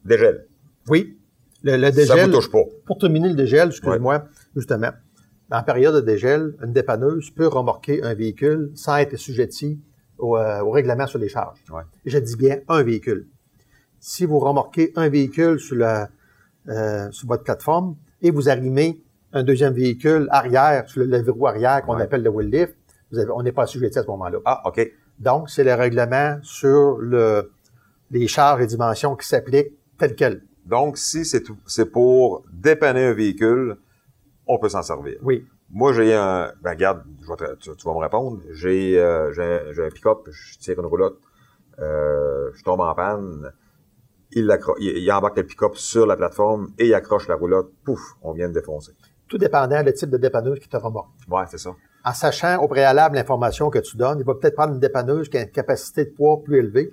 dégel. 0.05 0.47
Oui, 0.87 1.19
le, 1.63 1.77
le 1.77 1.85
Ça 1.85 1.91
dégel. 1.91 2.25
vous 2.29 2.35
touche 2.37 2.51
pas. 2.51 2.63
Pour 2.85 2.97
terminer 2.97 3.29
le 3.29 3.35
dégel, 3.35 3.67
excuse-moi, 3.69 4.25
justement. 4.55 4.91
en 5.51 5.63
période 5.63 5.95
de 5.95 6.01
dégel, 6.01 6.55
une 6.63 6.73
dépanneuse 6.73 7.29
peut 7.31 7.47
remorquer 7.47 8.03
un 8.03 8.13
véhicule 8.15 8.71
sans 8.75 8.97
être 8.97 9.15
sujetti 9.17 9.79
au, 10.17 10.35
euh, 10.37 10.61
au 10.61 10.71
règlement 10.71 11.05
sur 11.07 11.19
les 11.19 11.29
charges. 11.29 11.63
Ouais. 11.71 11.83
Je 12.05 12.17
dis 12.17 12.35
bien 12.35 12.59
un 12.67 12.81
véhicule. 12.83 13.27
Si 14.05 14.25
vous 14.25 14.37
remorquez 14.39 14.91
un 14.97 15.07
véhicule 15.07 15.61
sur, 15.61 15.77
la, 15.77 16.09
euh, 16.67 17.09
sur 17.11 17.25
votre 17.29 17.43
plateforme 17.43 17.95
et 18.21 18.31
vous 18.31 18.49
arrimez 18.49 19.01
un 19.31 19.43
deuxième 19.43 19.73
véhicule 19.73 20.27
arrière, 20.29 20.89
sur 20.89 20.99
le, 20.99 21.05
le 21.07 21.19
verrou 21.21 21.47
arrière 21.47 21.81
qu'on 21.83 21.95
Ouais. 21.95 22.03
appelle 22.03 22.21
le 22.21 22.29
wheel 22.29 22.49
lift, 22.49 22.75
vous 23.11 23.19
avez, 23.19 23.31
on 23.31 23.41
n'est 23.43 23.53
pas 23.53 23.63
assujetti 23.63 23.97
à 23.97 24.03
ce 24.03 24.07
moment-là. 24.07 24.39
Ah, 24.43 24.61
OK. 24.65 24.91
Donc, 25.19 25.49
c'est 25.49 25.63
le 25.63 25.73
règlement 25.73 26.37
sur 26.41 26.97
le, 26.97 27.53
les 28.11 28.27
charges 28.27 28.61
et 28.61 28.67
dimensions 28.67 29.15
qui 29.15 29.25
s'appliquent 29.25 29.71
tel 29.97 30.15
quel. 30.15 30.43
Donc, 30.65 30.97
si 30.97 31.23
c'est 31.23 31.85
pour 31.85 32.43
dépanner 32.51 33.05
un 33.05 33.13
véhicule, 33.13 33.77
on 34.47 34.57
peut 34.59 34.67
s'en 34.67 34.83
servir. 34.83 35.15
Oui. 35.21 35.45
Moi, 35.69 35.93
j'ai 35.93 36.13
un... 36.13 36.51
Ben, 36.61 36.71
regarde, 36.71 37.03
je 37.21 37.27
vais 37.29 37.35
te- 37.37 37.55
tu, 37.55 37.69
tu 37.77 37.85
vas 37.87 37.93
me 37.93 37.99
répondre. 37.99 38.41
J'ai 38.51 38.99
euh, 38.99 39.31
j'ai 39.31 39.43
un, 39.43 39.59
j'ai 39.71 39.85
un 39.85 39.89
pick-up, 39.89 40.27
je 40.29 40.57
tire 40.59 40.77
une 40.77 40.85
roulotte, 40.87 41.19
euh, 41.79 42.51
je 42.53 42.63
tombe 42.63 42.81
en 42.81 42.93
panne, 42.93 43.51
il, 44.35 45.11
embarque 45.11 45.37
le 45.37 45.43
pick-up 45.43 45.75
sur 45.75 46.05
la 46.05 46.15
plateforme 46.15 46.71
et 46.77 46.87
il 46.87 46.93
accroche 46.93 47.27
la 47.27 47.35
roulotte. 47.35 47.71
Pouf, 47.83 48.15
on 48.21 48.33
vient 48.33 48.47
de 48.47 48.53
défoncer. 48.53 48.93
Tout 49.27 49.37
dépendant 49.37 49.81
le 49.83 49.93
type 49.93 50.09
de 50.09 50.17
dépanneuse 50.17 50.59
qui 50.59 50.67
te 50.67 50.77
remorque. 50.77 51.09
Ouais, 51.29 51.43
c'est 51.49 51.57
ça. 51.57 51.71
En 52.05 52.13
sachant 52.13 52.61
au 52.61 52.67
préalable 52.67 53.15
l'information 53.15 53.69
que 53.69 53.79
tu 53.79 53.97
donnes, 53.97 54.19
il 54.19 54.25
va 54.25 54.35
peut-être 54.35 54.55
prendre 54.55 54.73
une 54.73 54.79
dépanneuse 54.79 55.29
qui 55.29 55.37
a 55.37 55.43
une 55.43 55.51
capacité 55.51 56.05
de 56.05 56.11
poids 56.11 56.41
plus 56.43 56.59
élevée 56.59 56.89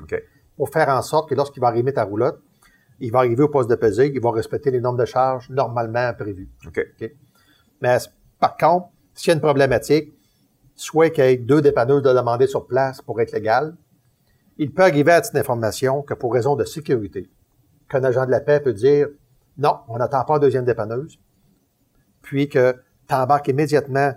pour 0.57 0.69
faire 0.69 0.89
en 0.89 1.03
sorte 1.03 1.29
que 1.29 1.35
lorsqu'il 1.35 1.61
va 1.61 1.69
arriver 1.69 1.93
ta 1.93 2.05
roulotte, 2.05 2.41
il 3.01 3.11
va 3.11 3.21
arriver 3.21 3.43
au 3.43 3.49
poste 3.49 3.69
de 3.69 3.75
pesée, 3.75 4.13
il 4.15 4.21
va 4.21 4.31
respecter 4.31 4.71
les 4.71 4.81
normes 4.81 4.99
de 4.99 5.05
charge 5.05 5.49
normalement 5.51 6.13
prévues. 6.15 6.51
OK. 6.67 6.87
Mais 7.81 7.97
par 8.39 8.57
contre, 8.57 8.89
s'il 9.15 9.29
y 9.29 9.31
a 9.33 9.35
une 9.35 9.41
problématique, 9.41 10.15
soit 10.77 11.11
qu'il 11.11 11.25
y 11.25 11.29
ait 11.29 11.37
deux 11.37 11.61
dépanneuses 11.61 12.03
de 12.03 12.13
demander 12.13 12.47
sur 12.47 12.67
place 12.67 13.03
pour 13.03 13.21
être 13.21 13.33
légal, 13.33 13.75
il 14.61 14.71
peut 14.75 14.83
arriver 14.83 15.13
à 15.13 15.23
cette 15.23 15.37
information 15.37 16.03
que 16.03 16.13
pour 16.13 16.35
raison 16.35 16.55
de 16.55 16.65
sécurité, 16.65 17.31
qu'un 17.89 18.05
agent 18.05 18.27
de 18.27 18.31
la 18.31 18.41
paix 18.41 18.61
peut 18.61 18.75
dire 18.75 19.09
non, 19.57 19.79
on 19.89 19.97
n'attend 19.97 20.23
pas 20.25 20.35
une 20.35 20.41
deuxième 20.41 20.67
dépanneuse, 20.67 21.19
puis 22.21 22.47
que 22.47 22.77
tu 23.09 23.15
embarques 23.15 23.49
immédiatement 23.49 24.13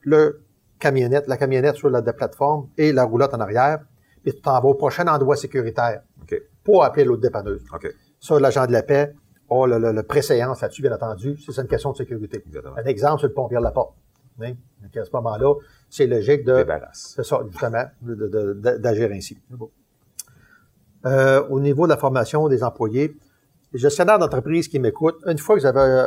le 0.00 0.44
camionnette, 0.78 1.28
la 1.28 1.36
camionnette 1.36 1.76
sur 1.76 1.90
la 1.90 2.02
plateforme 2.02 2.68
et 2.78 2.90
la 2.90 3.04
roulotte 3.04 3.34
en 3.34 3.40
arrière, 3.40 3.80
puis 4.22 4.32
tu 4.32 4.40
t'en 4.40 4.58
vas 4.62 4.68
au 4.70 4.74
prochain 4.74 5.06
endroit 5.06 5.36
sécuritaire 5.36 6.00
pour 6.64 6.84
appeler 6.84 7.04
l'autre 7.04 7.20
dépanneuse. 7.20 7.62
OK. 7.74 7.86
Ça, 8.18 8.40
l'agent 8.40 8.66
de 8.66 8.72
la 8.72 8.82
paix 8.82 9.12
a 9.50 9.66
le, 9.66 9.78
le, 9.78 9.92
le 9.92 10.02
préséance 10.04 10.62
là-dessus, 10.62 10.80
bien 10.80 10.94
entendu, 10.94 11.36
c'est 11.36 11.60
une 11.60 11.68
question 11.68 11.92
de 11.92 11.98
sécurité. 11.98 12.42
Exactement. 12.46 12.76
Un 12.78 12.84
exemple, 12.84 13.20
c'est 13.20 13.26
le 13.26 13.34
pompier 13.34 13.58
de 13.58 13.62
la 13.62 13.72
porte. 13.72 13.94
Hein? 14.40 14.54
Donc, 14.82 14.96
à 14.96 15.04
ce 15.04 15.10
moment-là, 15.12 15.54
c'est 15.88 16.06
logique 16.06 16.44
de, 16.44 16.56
Débarrasse. 16.56 17.12
c'est 17.16 17.24
ça, 17.24 17.40
justement, 17.50 17.84
d'agir 18.02 19.10
ainsi. 19.12 19.38
Euh, 21.04 21.42
au 21.48 21.58
niveau 21.60 21.84
de 21.86 21.90
la 21.90 21.96
formation 21.96 22.48
des 22.48 22.62
employés, 22.62 23.16
les 23.72 23.78
gestionnaires 23.78 24.18
d'entreprise 24.18 24.68
qui 24.68 24.78
m'écoutent, 24.78 25.18
une 25.26 25.38
fois 25.38 25.56
que 25.56 25.60
vous 25.60 25.66
avez 25.66 25.80
euh, 25.80 26.06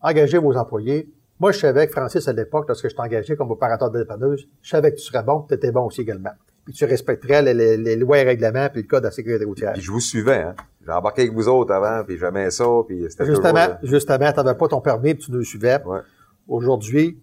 engagé 0.00 0.38
vos 0.38 0.56
employés, 0.56 1.08
moi, 1.38 1.52
je 1.52 1.58
savais 1.58 1.86
que 1.86 1.92
Francis, 1.92 2.26
à 2.28 2.32
l'époque, 2.32 2.66
lorsque 2.68 2.88
je 2.88 2.94
t'ai 2.94 3.00
engagé 3.02 3.36
comme 3.36 3.50
opérateur 3.50 3.90
de 3.90 3.98
dépanneuse, 4.00 4.48
je 4.62 4.70
savais 4.70 4.90
que 4.92 4.96
tu 4.96 5.02
serais 5.02 5.22
bon, 5.22 5.42
que 5.42 5.48
tu 5.48 5.54
étais 5.54 5.70
bon 5.72 5.86
aussi 5.86 6.00
également. 6.00 6.30
Puis 6.64 6.72
tu 6.74 6.84
respecterais 6.84 7.42
les, 7.42 7.52
les- 7.54 7.76
les 7.76 7.96
lois 7.96 8.18
et 8.18 8.22
règlements 8.24 8.68
puis 8.72 8.82
le 8.82 8.88
code 8.88 9.00
de 9.02 9.08
la 9.08 9.10
sécurité 9.10 9.44
routière. 9.44 9.72
Puis 9.74 9.82
je 9.82 9.90
vous 9.90 10.00
suivais, 10.00 10.42
hein. 10.42 10.54
J'ai 10.84 10.92
embarqué 10.92 11.22
avec 11.22 11.34
vous 11.34 11.48
autres 11.48 11.72
avant, 11.72 12.04
puis 12.04 12.18
j'aimais 12.18 12.50
ça, 12.50 12.64
puis 12.86 13.04
c'était. 13.10 13.26
Justement, 13.26 13.58
euh, 13.58 13.74
justement, 13.82 14.32
tu 14.32 14.40
n'avais 14.42 14.56
pas 14.56 14.68
ton 14.68 14.80
permis 14.80 15.14
puis 15.14 15.24
tu 15.26 15.32
nous 15.32 15.42
suivais. 15.44 15.82
Ouais. 15.84 16.00
Aujourd'hui, 16.48 17.18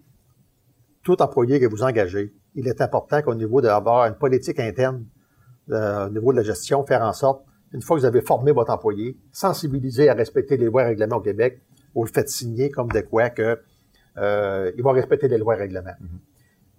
tout 1.03 1.21
employé 1.21 1.59
que 1.59 1.65
vous 1.65 1.83
engagez, 1.83 2.33
il 2.55 2.67
est 2.67 2.81
important 2.81 3.21
qu'au 3.21 3.35
niveau 3.35 3.61
d'avoir 3.61 4.05
une 4.05 4.15
politique 4.15 4.59
interne, 4.59 5.05
euh, 5.69 6.07
au 6.07 6.09
niveau 6.09 6.31
de 6.31 6.37
la 6.37 6.43
gestion, 6.43 6.85
faire 6.85 7.01
en 7.01 7.13
sorte, 7.13 7.43
une 7.73 7.81
fois 7.81 7.95
que 7.95 8.01
vous 8.01 8.05
avez 8.05 8.21
formé 8.21 8.51
votre 8.51 8.71
employé, 8.71 9.17
sensibiliser 9.31 10.09
à 10.09 10.13
respecter 10.13 10.57
les 10.57 10.65
lois 10.65 10.83
et 10.83 10.87
règlements 10.87 11.17
au 11.17 11.21
Québec, 11.21 11.61
vous 11.95 12.03
le 12.03 12.09
faites 12.11 12.29
signer 12.29 12.69
comme 12.69 12.89
de 12.89 13.01
quoi 13.01 13.29
que 13.29 13.59
euh, 14.17 14.71
il 14.75 14.83
va 14.83 14.91
respecter 14.91 15.27
les 15.27 15.37
lois 15.37 15.55
et 15.55 15.59
règlements. 15.59 15.95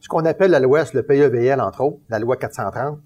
Ce 0.01 0.09
qu'on 0.09 0.25
appelle 0.25 0.51
la 0.51 0.61
loi, 0.61 0.85
c'est 0.85 0.95
le 0.95 1.05
PEVL, 1.05 1.61
entre 1.61 1.83
autres, 1.83 1.99
la 2.09 2.19
loi 2.19 2.37
430, 2.37 2.99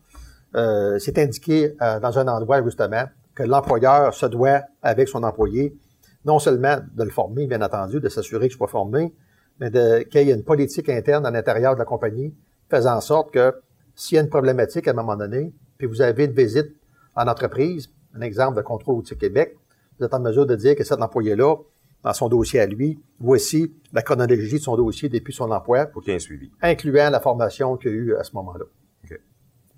euh, 0.54 0.98
c'est 0.98 1.18
indiqué 1.18 1.76
euh, 1.82 2.00
dans 2.00 2.18
un 2.18 2.26
endroit, 2.26 2.62
justement, 2.62 3.04
que 3.34 3.42
l'employeur 3.42 4.14
se 4.14 4.26
doit, 4.26 4.62
avec 4.82 5.08
son 5.08 5.22
employé, 5.22 5.76
non 6.24 6.38
seulement 6.38 6.78
de 6.94 7.04
le 7.04 7.10
former, 7.10 7.46
bien 7.46 7.60
entendu, 7.60 8.00
de 8.00 8.08
s'assurer 8.08 8.48
qu'il 8.48 8.56
soit 8.56 8.68
formé, 8.68 9.14
mais 9.60 9.70
qu'il 10.10 10.22
y 10.22 10.30
ait 10.30 10.34
une 10.34 10.44
politique 10.44 10.88
interne 10.88 11.24
à 11.26 11.30
l'intérieur 11.30 11.74
de 11.74 11.78
la 11.78 11.84
compagnie, 11.84 12.34
faisant 12.70 12.96
en 12.96 13.00
sorte 13.00 13.32
que 13.32 13.54
s'il 13.94 14.16
y 14.16 14.18
a 14.18 14.22
une 14.22 14.28
problématique 14.28 14.86
à 14.88 14.90
un 14.90 14.94
moment 14.94 15.16
donné, 15.16 15.52
puis 15.78 15.86
vous 15.86 16.02
avez 16.02 16.24
une 16.26 16.32
visite 16.32 16.74
en 17.14 17.26
entreprise, 17.26 17.90
un 18.14 18.20
exemple 18.20 18.56
de 18.56 18.62
contrôle 18.62 18.96
routier 18.96 19.16
Québec, 19.16 19.56
vous 19.98 20.04
êtes 20.04 20.12
en 20.14 20.20
mesure 20.20 20.46
de 20.46 20.54
dire 20.56 20.76
que 20.76 20.84
cet 20.84 21.00
employé-là, 21.00 21.56
dans 22.02 22.12
son 22.12 22.28
dossier 22.28 22.60
à 22.60 22.66
lui, 22.66 23.00
voici 23.18 23.74
la 23.92 24.02
chronologie 24.02 24.58
de 24.58 24.62
son 24.62 24.76
dossier 24.76 25.08
depuis 25.08 25.32
son 25.32 25.50
emploi, 25.50 25.86
Faut 25.86 26.00
qu'il 26.00 26.10
y 26.10 26.12
ait 26.12 26.16
un 26.16 26.20
suivi. 26.20 26.50
incluant 26.62 27.10
la 27.10 27.20
formation 27.20 27.76
qu'il 27.76 27.90
y 27.90 27.94
a 27.94 27.96
eu 27.96 28.14
à 28.14 28.22
ce 28.22 28.32
moment-là. 28.34 28.64
OK. 29.04 29.20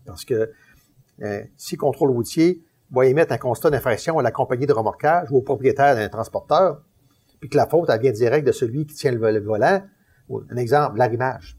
Parce 0.05 0.25
que 0.25 0.51
euh, 1.23 1.43
si 1.57 1.77
le 1.77 1.81
contrôle 1.81 2.11
routier 2.11 2.62
va 2.91 3.07
émettre 3.07 3.33
un 3.33 3.38
constat 3.38 3.71
d'infraction 3.71 4.19
à 4.19 4.23
la 4.23 4.31
compagnie 4.31 4.67
de 4.67 4.73
remorquage 4.73 5.31
ou 5.31 5.38
au 5.38 5.43
propriétaire 5.43 5.95
d'un 5.95 6.09
transporteur, 6.09 6.83
puis 7.40 7.48
que 7.48 7.57
la 7.57 7.66
faute 7.66 7.88
elle 7.90 8.01
vient 8.01 8.12
direct 8.12 8.46
de 8.46 8.53
celui 8.53 8.87
qui 8.87 8.94
tient 8.94 9.12
le, 9.12 9.18
vol- 9.18 9.35
le 9.35 9.40
volant, 9.40 9.83
un 10.51 10.57
exemple, 10.57 10.98
l'arrimage. 10.98 11.57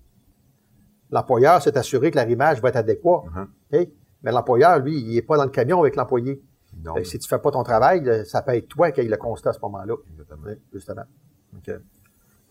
L'employeur 1.11 1.61
s'est 1.61 1.77
assuré 1.77 2.11
que 2.11 2.15
l'arrimage 2.17 2.61
va 2.61 2.69
être 2.69 2.75
adéquat. 2.75 3.23
OK? 3.73 3.87
Mais 4.21 4.31
l'employeur, 4.31 4.79
lui, 4.79 4.99
il 4.99 5.15
n'est 5.15 5.21
pas 5.21 5.37
dans 5.37 5.45
le 5.45 5.49
camion 5.49 5.79
avec 5.79 5.95
l'employé. 5.95 6.41
Si 7.03 7.17
tu 7.17 7.27
fais 7.27 7.39
pas 7.39 7.51
ton 7.51 7.63
travail, 7.63 8.25
ça 8.25 8.41
peut 8.41 8.53
être 8.55 8.67
toi 8.67 8.91
qui 8.91 8.99
aille 9.01 9.07
le 9.07 9.17
constat 9.17 9.49
à 9.51 9.53
ce 9.53 9.59
moment-là. 9.61 9.95
Exactement. 10.11 10.41
Oui, 10.45 10.53
justement. 10.73 11.01
OK. 11.57 11.73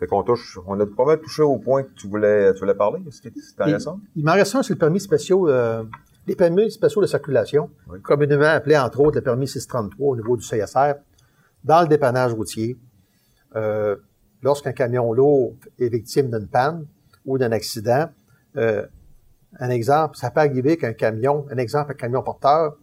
Fait 0.00 0.06
qu'on 0.06 0.22
touche, 0.22 0.58
on 0.66 0.78
a 0.80 0.86
pas 0.86 1.04
mal 1.04 1.20
touché 1.20 1.42
au 1.42 1.58
point 1.58 1.82
que 1.82 1.92
tu 1.92 2.08
voulais, 2.08 2.52
tu 2.54 2.60
voulais 2.60 2.74
parler. 2.74 3.00
Est-ce 3.06 3.20
que 3.22 3.28
c'est 3.40 3.60
intéressant? 3.60 4.00
Il 4.16 4.24
m'en 4.24 4.32
reste 4.32 4.54
un, 4.54 4.62
c'est 4.62 4.72
le 4.74 4.78
permis 4.78 5.00
spéciaux, 5.00 5.48
euh, 5.48 5.84
les 6.26 6.36
permis 6.36 6.70
spéciaux 6.70 7.00
de 7.02 7.06
circulation, 7.06 7.70
Oui. 7.88 8.00
communément 8.00 8.44
appelé 8.44 8.76
entre 8.78 9.00
autres 9.00 9.16
le 9.16 9.22
permis 9.22 9.48
633 9.48 10.08
au 10.08 10.16
niveau 10.16 10.36
du 10.36 10.44
CSR, 10.46 10.94
dans 11.64 11.82
le 11.82 11.88
dépannage 11.88 12.32
routier. 12.32 12.76
Euh, 13.58 13.96
Lorsqu'un 14.40 14.72
camion 14.72 15.12
lourd 15.12 15.54
est 15.80 15.88
victime 15.88 16.30
d'une 16.30 16.46
panne 16.46 16.86
ou 17.26 17.38
d'un 17.38 17.50
accident, 17.50 18.08
euh, 18.56 18.86
un 19.58 19.70
exemple, 19.70 20.16
ça 20.16 20.30
peut 20.30 20.38
arriver 20.38 20.76
qu'un 20.76 20.92
camion, 20.92 21.44
un 21.50 21.56
exemple, 21.56 21.90
un 21.90 21.94
camion 21.94 22.22
porteur, 22.22 22.76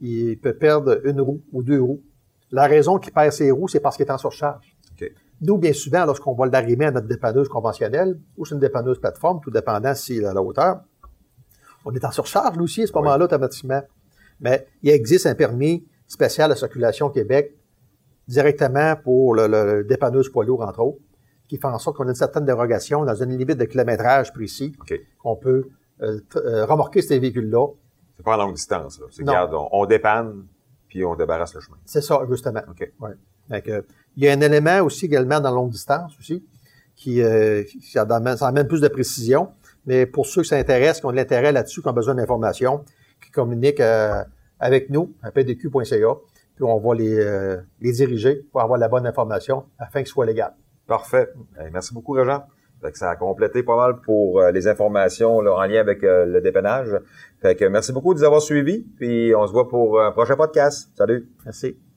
il 0.00 0.38
peut 0.38 0.54
perdre 0.54 0.98
une 1.04 1.20
roue 1.20 1.42
ou 1.52 1.62
deux 1.62 1.82
roues. 1.82 2.00
La 2.50 2.66
raison 2.66 2.98
qu'il 2.98 3.12
perd 3.12 3.32
ses 3.32 3.50
roues, 3.50 3.68
c'est 3.68 3.80
parce 3.80 3.96
qu'il 3.98 4.06
est 4.06 4.10
en 4.10 4.16
surcharge. 4.16 4.74
Nous, 5.42 5.58
bien 5.58 5.74
souvent, 5.74 6.06
lorsqu'on 6.06 6.32
va 6.34 6.46
l'arrimer 6.46 6.86
à 6.86 6.90
notre 6.90 7.06
dépanneuse 7.06 7.48
conventionnelle 7.50 8.18
ou 8.38 8.46
sur 8.46 8.54
une 8.54 8.60
dépanneuse 8.60 8.98
plateforme, 8.98 9.40
tout 9.42 9.50
dépendant 9.50 9.94
si 9.94 10.20
la 10.20 10.40
hauteur, 10.42 10.80
on 11.84 11.94
est 11.94 12.04
en 12.04 12.10
surcharge, 12.12 12.56
nous 12.56 12.64
aussi, 12.64 12.82
à 12.82 12.86
ce 12.86 12.92
Oui. 12.92 13.00
moment-là, 13.02 13.26
automatiquement. 13.26 13.82
Mais 14.40 14.66
il 14.82 14.88
existe 14.88 15.26
un 15.26 15.34
permis 15.34 15.84
spécial 16.06 16.48
de 16.48 16.56
circulation 16.56 17.10
Québec 17.10 17.54
directement 18.28 18.94
pour 19.02 19.34
le, 19.34 19.46
le- 19.46 19.78
le 19.78 19.84
dépanneuse 19.84 20.28
poids 20.30 20.44
lourd, 20.44 20.62
entre 20.62 20.80
autres, 20.80 20.98
qui 21.48 21.56
fait 21.56 21.66
en 21.66 21.78
sorte 21.78 21.96
qu'on 21.96 22.04
a 22.06 22.10
une 22.10 22.14
certaine 22.14 22.44
dérogation 22.44 23.04
dans 23.04 23.14
une 23.14 23.30
limite 23.36 23.56
de 23.58 23.64
kilométrage 23.64 24.32
précis, 24.32 24.76
OK. 24.80 24.94
qu'on 25.18 25.34
peut 25.36 25.68
euh, 26.02 26.20
euh, 26.36 26.66
remorquer 26.66 27.00
ces 27.02 27.18
véhicules-là. 27.18 27.66
C'est 28.16 28.22
pas 28.24 28.34
en 28.34 28.44
longue 28.44 28.54
distance, 28.54 29.00
là. 29.00 29.06
C'est, 29.10 29.22
regarde, 29.22 29.54
on, 29.54 29.68
on 29.72 29.86
dépanne, 29.86 30.44
puis 30.88 31.04
on 31.04 31.14
débarrasse 31.16 31.54
le 31.54 31.60
chemin. 31.60 31.78
C'est 31.86 32.02
ça, 32.02 32.20
justement. 32.28 32.60
OK. 32.70 32.92
Ouais. 33.00 33.62
Que, 33.62 33.82
il 34.16 34.24
y 34.24 34.28
a 34.28 34.32
un 34.32 34.40
élément 34.42 34.80
aussi 34.82 35.06
également 35.06 35.40
dans 35.40 35.48
la 35.48 35.54
longue 35.54 35.70
distance 35.70 36.12
aussi, 36.18 36.44
qui, 36.94 37.22
euh, 37.22 37.62
qui 37.62 37.80
ça, 37.80 38.02
amène, 38.02 38.36
ça 38.36 38.46
amène 38.48 38.66
plus 38.68 38.82
de 38.82 38.88
précision. 38.88 39.48
Mais 39.86 40.04
pour 40.04 40.26
ceux 40.26 40.42
qui 40.42 40.48
s'intéressent, 40.48 41.00
qui 41.00 41.06
ont 41.06 41.12
de 41.12 41.16
l'intérêt 41.16 41.50
là-dessus, 41.52 41.80
qui 41.80 41.88
ont 41.88 41.92
besoin 41.94 42.14
d'informations, 42.14 42.84
qui 43.24 43.30
communiquent 43.30 43.80
euh, 43.80 44.22
avec 44.60 44.90
nous 44.90 45.14
à 45.22 45.30
pdq.ca, 45.30 46.14
puis 46.58 46.64
on 46.64 46.78
va 46.78 46.94
les, 46.94 47.16
euh, 47.20 47.58
les 47.80 47.92
diriger 47.92 48.42
pour 48.50 48.60
avoir 48.60 48.80
la 48.80 48.88
bonne 48.88 49.06
information 49.06 49.66
afin 49.78 50.02
que 50.02 50.08
ce 50.08 50.12
soit 50.14 50.26
légal. 50.26 50.54
Parfait. 50.88 51.28
Merci 51.72 51.94
beaucoup, 51.94 52.12
Régent. 52.12 52.42
Fait 52.82 52.90
que 52.90 52.98
ça 52.98 53.10
a 53.10 53.16
complété 53.16 53.62
pas 53.62 53.76
mal 53.76 54.00
pour 54.00 54.40
euh, 54.40 54.50
les 54.50 54.66
informations 54.66 55.40
là, 55.40 55.52
en 55.54 55.62
lien 55.62 55.80
avec 55.80 56.02
euh, 56.02 56.26
le 56.26 56.40
dépannage. 56.40 56.96
Fait 57.40 57.54
que 57.54 57.64
merci 57.64 57.92
beaucoup 57.92 58.12
de 58.12 58.18
nous 58.18 58.24
avoir 58.24 58.42
suivis, 58.42 58.86
puis 58.96 59.34
on 59.36 59.46
se 59.46 59.52
voit 59.52 59.68
pour 59.68 60.00
un 60.00 60.10
prochain 60.10 60.36
podcast. 60.36 60.90
Salut! 60.96 61.28
Merci. 61.44 61.87